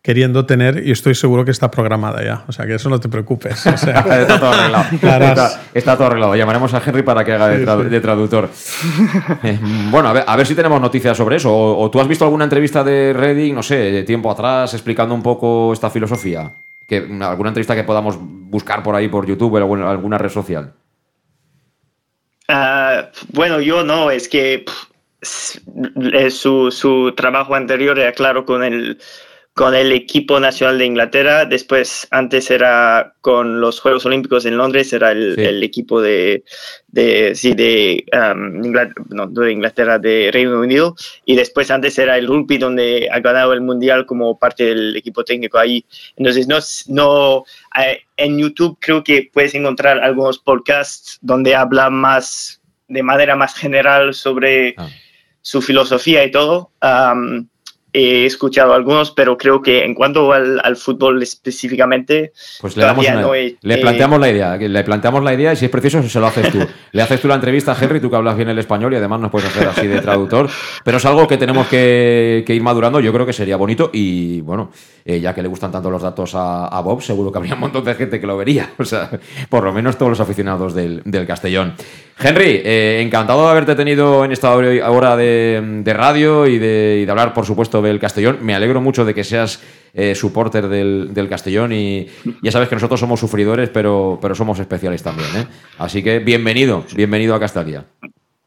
[0.04, 2.44] queriendo tener y estoy seguro que está programada ya.
[2.48, 3.66] O sea, que eso no te preocupes.
[3.68, 4.84] O sea, está todo arreglado.
[5.04, 6.36] Harás- Está, está todo arreglado.
[6.36, 7.90] Llamaremos a Henry para que haga de, Sí, tradu- sí.
[7.90, 8.50] de traductor.
[9.44, 11.52] Eh, bueno, a ver, a ver si tenemos noticias sobre eso.
[11.54, 15.14] O, o tú has visto alguna entrevista de Redding, no sé, de tiempo atrás, explicando
[15.16, 16.52] un poco esta filosofía.
[16.88, 20.18] Que, una- alguna entrevista que podamos buscar por ahí por YouTube o en alguna, alguna
[20.18, 20.74] red social.
[22.48, 24.66] Ah, bueno, yo no, es que
[25.22, 25.58] pff,
[26.32, 29.00] su, su trabajo anterior era claro con el,
[29.54, 34.94] con el equipo nacional de Inglaterra, después antes era con los Juegos Olímpicos en Londres,
[34.94, 35.42] era el, Sí.
[35.44, 36.44] el equipo de,
[36.88, 38.62] de, sí, de, um,
[39.10, 40.96] no, de Inglaterra, de Reino Unido,
[41.26, 45.26] y después antes era el rugby donde ha ganado el Mundial como parte del equipo
[45.26, 45.84] técnico ahí.
[46.16, 47.44] Entonces, no, no
[47.78, 53.54] eh, en YouTube creo que puedes encontrar algunos podcasts donde habla más, de manera más
[53.54, 54.88] general sobre Ah.
[55.42, 56.72] su filosofía y todo.
[56.80, 57.50] Am,
[57.94, 63.06] he escuchado algunos, pero creo que en cuanto al, al fútbol específicamente, Pues le, damos
[63.06, 65.66] todavía una- no he- le he- planteamos la idea, le planteamos la idea y si
[65.66, 66.60] es preciso se lo haces tú.
[66.94, 69.22] Le haces tú la entrevista a Henry, tú que hablas bien el español y además
[69.22, 70.50] nos puedes hacer así de traductor,
[70.84, 74.42] pero es algo que tenemos que, que ir madurando, yo creo que sería bonito y
[74.42, 74.72] bueno,
[75.06, 77.62] eh, ya que le gustan tanto los datos a, a Bob, seguro que habría un
[77.62, 79.10] montón de gente que lo vería, o sea,
[79.48, 81.74] por lo menos todos los aficionados del, del Castellón.
[82.24, 87.00] Henry, eh, encantado de haberte tenido en esta hora hora de, de radio y de,
[87.02, 88.40] y de hablar, por supuesto, del Castellón.
[88.42, 89.62] Me alegro mucho de que seas
[89.94, 92.08] eh, supporter del, del Castellón y
[92.42, 95.30] ya sabes que nosotros somos sufridores, pero, pero somos especiales también.
[95.36, 95.46] ¿eh?
[95.78, 97.86] Así que bienvenido, bienvenido a Castalia.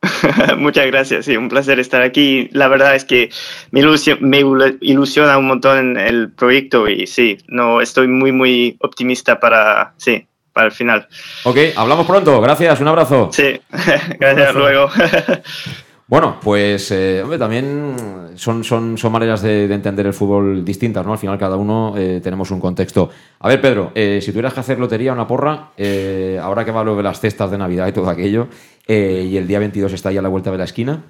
[0.59, 2.49] Muchas gracias, sí, un placer estar aquí.
[2.53, 3.31] La verdad es que
[3.71, 8.77] me, ilusio- me ilu- ilusiona un montón el proyecto y sí, no estoy muy, muy
[8.81, 11.09] optimista para, sí, para el final.
[11.45, 13.31] Ok, hablamos pronto, gracias, un abrazo.
[13.33, 13.59] Sí,
[14.21, 14.91] gracias, luego.
[16.07, 21.05] Bueno, pues eh, hombre, también son, son, son maneras de, de entender el fútbol distintas,
[21.07, 21.13] ¿no?
[21.13, 23.09] Al final cada uno eh, tenemos un contexto.
[23.41, 26.85] A ver, Pedro, eh, si tuvieras que hacer lotería, una porra, eh, ahora que va
[26.85, 28.49] lo de las cestas de Navidad y todo aquello,
[28.87, 31.03] y el día 22 está ya a la vuelta de la esquina,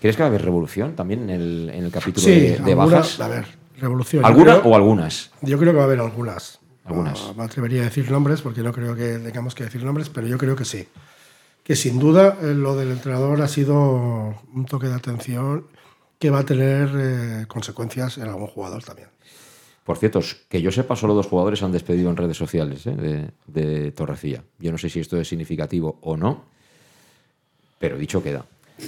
[0.00, 2.72] ¿crees que va a haber revolución también en el, en el capítulo Sí, de, de
[2.72, 3.20] alguna- bajas?
[3.20, 3.44] a ver,
[3.78, 4.24] revolución.
[4.24, 5.30] ¿Alguna creo- o algunas?
[5.42, 6.58] Yo creo que va a haber algunas.
[6.84, 7.28] Algunas.
[7.28, 10.26] No me atrevería a decir nombres porque no creo que tengamos que decir nombres, pero
[10.26, 10.88] yo creo que sí.
[11.62, 15.66] Que sin duda eh, lo del entrenador ha sido un toque de atención
[16.18, 19.08] que va a tener eh, consecuencias en algún jugador también.
[19.84, 22.94] Por cierto, que yo sepa, solo dos jugadores han despedido en redes sociales ¿eh?
[22.94, 24.44] de, de Torrecilla.
[24.58, 26.44] Yo no sé si esto es significativo o no,
[27.78, 28.44] pero dicho queda.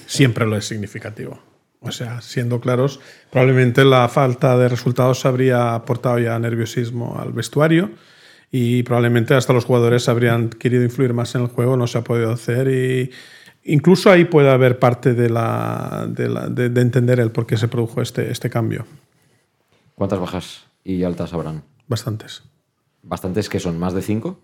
[0.07, 1.41] Siempre lo es significativo.
[1.81, 3.01] O sea, siendo claros,
[3.31, 7.91] probablemente la falta de resultados habría aportado ya nerviosismo al vestuario
[8.57, 12.05] y probablemente hasta los jugadores habrían querido influir más en el juego, no se ha
[12.05, 13.11] podido hacer y
[13.65, 17.57] incluso ahí puede haber parte de, la, de, la- de- de entender el por qué
[17.57, 18.87] se produjo este, este cambio.
[19.97, 21.65] ¿Cuántas bajas y altas habrán?
[21.89, 22.45] Bastantes.
[23.03, 23.77] ¿Bastantes que son?
[23.77, 24.39] ¿Más de cinco?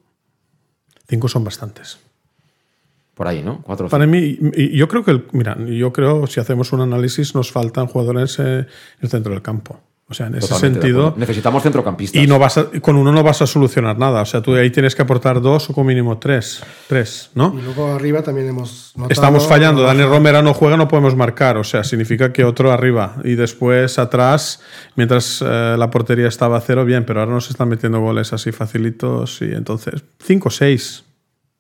[1.09, 1.99] Cinco son bastantes.
[3.15, 3.63] Por ahí, ¿no?
[3.63, 4.39] Cuatro Para mí,
[4.73, 8.59] yo creo que, el- mira, yo creo si hacemos un análisis nos faltan jugadores eh,
[8.61, 8.67] en
[9.03, 9.81] el centro del campo.
[10.11, 11.15] O sea, en ese Totalmente sentido.
[11.17, 12.21] Necesitamos centrocampistas.
[12.21, 14.23] Y no vas a- con uno no vas a solucionar nada.
[14.23, 16.61] O sea, tú ahí tienes que aportar dos o como mínimo tres.
[16.89, 17.55] Tres, ¿no?
[17.57, 19.83] Y luego arriba también hemos notado Estamos fallando.
[19.83, 21.57] la Dani Romera no juega, no podemos marcar.
[21.59, 23.17] O sea, significa que otro arriba.
[23.23, 24.61] Y después atrás,
[24.97, 28.51] mientras eh, la portería estaba a cero, bien, pero ahora nos están metiendo goles así
[28.51, 29.41] facilitos.
[29.43, 31.05] Y entonces, cinco o seis,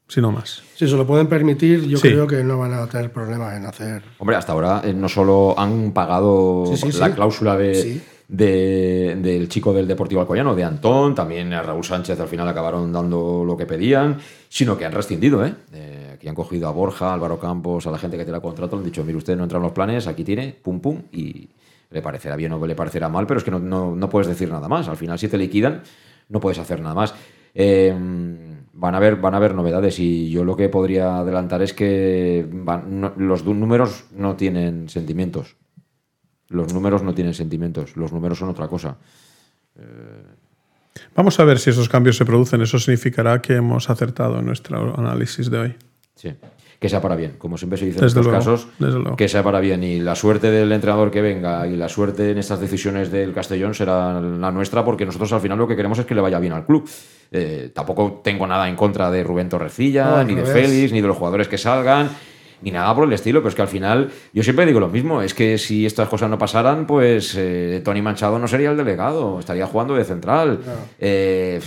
[0.08, 0.60] si no más.
[0.74, 2.08] Si se lo pueden permitir, yo Sí.
[2.08, 4.02] creo que no van a tener problema en hacer.
[4.18, 7.12] Hombre, hasta ahora eh, no solo han pagado Sí, sí, la sí.
[7.12, 8.02] cláusula de, Sí.
[8.32, 12.92] De- del chico del Deportivo Alcoyano, de Antón, también a Raúl Sánchez al final acabaron
[12.92, 14.18] dando lo que pedían,
[14.48, 15.52] sino que han rescindido, ¿eh?
[15.72, 18.76] Eh, aquí han cogido a Borja, Álvaro Campos, a la gente que tiene el contrato,
[18.76, 21.48] han dicho, mire, usted no entra en los planes, aquí tiene, pum, pum, y
[21.90, 24.68] le parecerá bien o le parecerá mal, pero es que no, no- puedes decir nada
[24.68, 24.86] más.
[24.88, 25.82] Al final, si te liquidan,
[26.28, 27.14] no puedes hacer nada más.
[27.52, 27.92] Eh,
[28.72, 33.12] van, a haber, van a novedades y yo lo que podría adelantar es que van-
[33.16, 35.56] los números no tienen sentimientos.
[36.50, 38.96] Los números no tienen sentimientos, los números son otra cosa.
[41.14, 42.60] Vamos a ver si esos cambios se producen.
[42.62, 45.76] Eso significará que hemos acertado en nuestro análisis de hoy.
[46.14, 46.34] Sí.
[46.78, 49.14] Que sea para bien, como siempre se dice en estos luego, casos, desde luego.
[49.16, 49.84] que sea para bien.
[49.84, 53.74] Y la suerte del entrenador que venga y la suerte en estas decisiones del Castellón
[53.74, 56.54] será la nuestra, porque nosotros al final lo que queremos es que le vaya bien
[56.54, 56.88] al club.
[57.32, 60.46] Eh, tampoco tengo nada en contra de Rubén Torrecilla, No, ni de.
[60.46, 62.08] Félix, ni de los jugadores que salgan,
[62.62, 65.22] ni nada por el estilo, pero es que al final yo siempre digo lo mismo,
[65.22, 69.38] es que si estas cosas no pasaran, pues eh, Tony Manchado no sería el delegado,
[69.38, 70.60] estaría jugando de central.
[70.98, 71.60] Eh,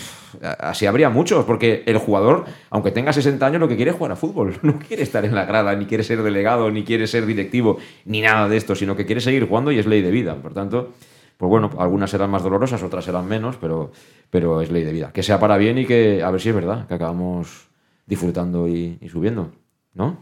[0.59, 4.11] así habría muchos, porque el jugador, aunque tenga 60 años, lo que quiere es jugar
[4.11, 7.25] a fútbol, no quiere estar en la grada, ni quiere ser delegado, ni quiere ser
[7.25, 10.35] directivo, ni nada de esto, sino que quiere seguir jugando y es ley de vida.
[10.35, 10.93] Por tanto,
[11.37, 13.91] pues bueno, algunas serán más dolorosas, otras serán menos, pero,
[14.29, 15.11] pero es ley de vida.
[15.11, 17.67] Que sea para bien y que, a ver si es verdad, que acabamos
[18.05, 19.51] disfrutando y, y subiendo,
[19.93, 20.17] ¿no?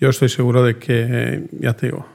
[0.00, 2.06] Yo estoy seguro de que, ya te digo,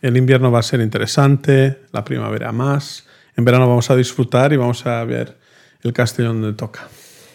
[0.00, 4.56] el invierno va a ser interesante, la primavera más, en verano vamos a disfrutar y
[4.56, 5.36] vamos a ver
[5.82, 6.86] el Castellón donde toca.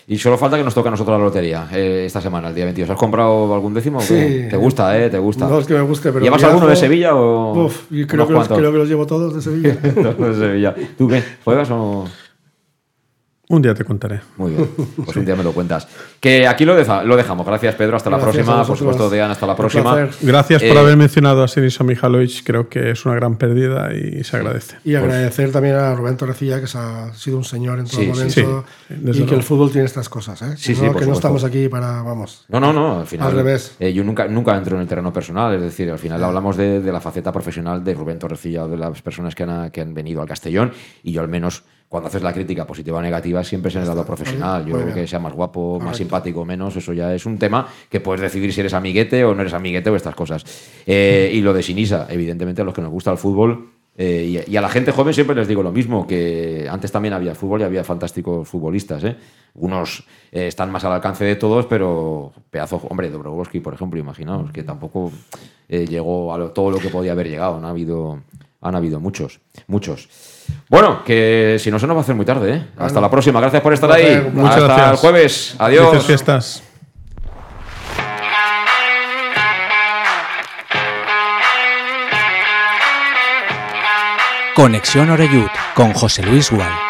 [0.09, 2.63] Y solo falta que nos toque a nosotros la lotería eh, esta semana, el día
[2.63, 2.89] 22.
[2.91, 3.97] ¿Has comprado algún décimo?
[3.97, 4.43] o qué?
[4.43, 4.49] Sí.
[4.49, 5.09] ¿Te gusta, eh?
[5.09, 5.49] ¿Te gusta?
[5.49, 6.23] No es que me guste, pero.
[6.23, 7.65] ¿Llevas viajo- alguno de Sevilla o.?
[7.65, 9.77] Uf, creo, que los, creo que los llevo todos de Sevilla.
[10.15, 10.73] Todos de Sevilla.
[10.97, 11.21] ¿Tú qué?
[11.43, 12.07] ¿Juegas o.?
[13.49, 14.19] Un día te contaré.
[14.35, 14.69] Muy bien,
[15.05, 15.87] pues un día me lo cuentas.
[16.19, 17.45] Que aquí lo, deja- lo dejamos.
[17.47, 17.95] Gracias, Pedro.
[17.95, 18.65] Hasta la próxima.
[18.65, 20.09] Por supuesto, Dean, hasta la próxima.
[20.21, 24.21] Gracias por Eh, haber mencionado a Sinisa Mihalovic, creo que es una gran pérdida y
[24.25, 24.75] se agradece.
[24.83, 28.07] Y agradecer también a Rubén Torrecilla, que se ha sido un señor en todo Sí,
[28.07, 28.29] momento.
[28.33, 28.41] sí.
[28.41, 29.35] Sí, desde y que luego.
[29.37, 30.55] el fútbol tiene estas cosas, ¿eh?
[30.57, 32.43] Sí, no, que no estamos aquí para, vamos.
[32.49, 32.99] No, no, no.
[32.99, 33.27] Al final.
[33.29, 33.75] Al revés.
[33.79, 35.55] eh, yo nunca, nunca entro en el terreno personal.
[35.55, 38.75] Es decir, al final hablamos de, de la faceta profesional de Rubén Torrecilla o de
[38.75, 40.73] las personas que han, que han venido al Castellón.
[41.01, 43.87] Y yo, al menos, cuando haces la crítica positiva o negativa, siempre es en el
[43.87, 44.65] lado profesional.
[44.65, 47.67] Yo creo que sea más guapo, más simpático o menos, eso ya es un tema
[47.89, 50.43] que puedes decidir si eres amiguete o no eres amiguete o estas cosas.
[50.85, 53.69] Eh, y lo de Sinisa, evidentemente, a los que nos gusta el fútbol.
[53.99, 57.13] eh, y, y a la gente joven siempre les digo lo mismo, que antes también
[57.15, 59.03] había fútbol y había fantásticos futbolistas.
[59.05, 59.15] ¿eh?
[59.55, 64.51] Unos eh, están más al alcance de todos, pero pedazo, hombre, Dobrovolsky, por ejemplo, imaginaos,
[64.51, 65.11] que tampoco
[65.69, 67.59] eh, llegó a lo- todo lo que podía haber llegado.
[67.59, 67.65] ¿no?
[67.65, 68.19] Ha habido,
[68.61, 70.09] han habido muchos, muchos.
[70.69, 72.53] Bueno, que si no se nos va a hacer muy tarde.
[72.53, 72.61] ¿eh?
[72.73, 73.01] Hasta Bueno.
[73.01, 73.39] la próxima.
[73.39, 74.29] Gracias por estar ahí.
[74.33, 74.91] Muchas Hasta gracias.
[74.91, 75.55] el jueves.
[75.59, 75.85] Adiós.
[75.89, 76.63] Felices fiestas.
[84.55, 86.86] Conexión Oreyud con José Luis Gual.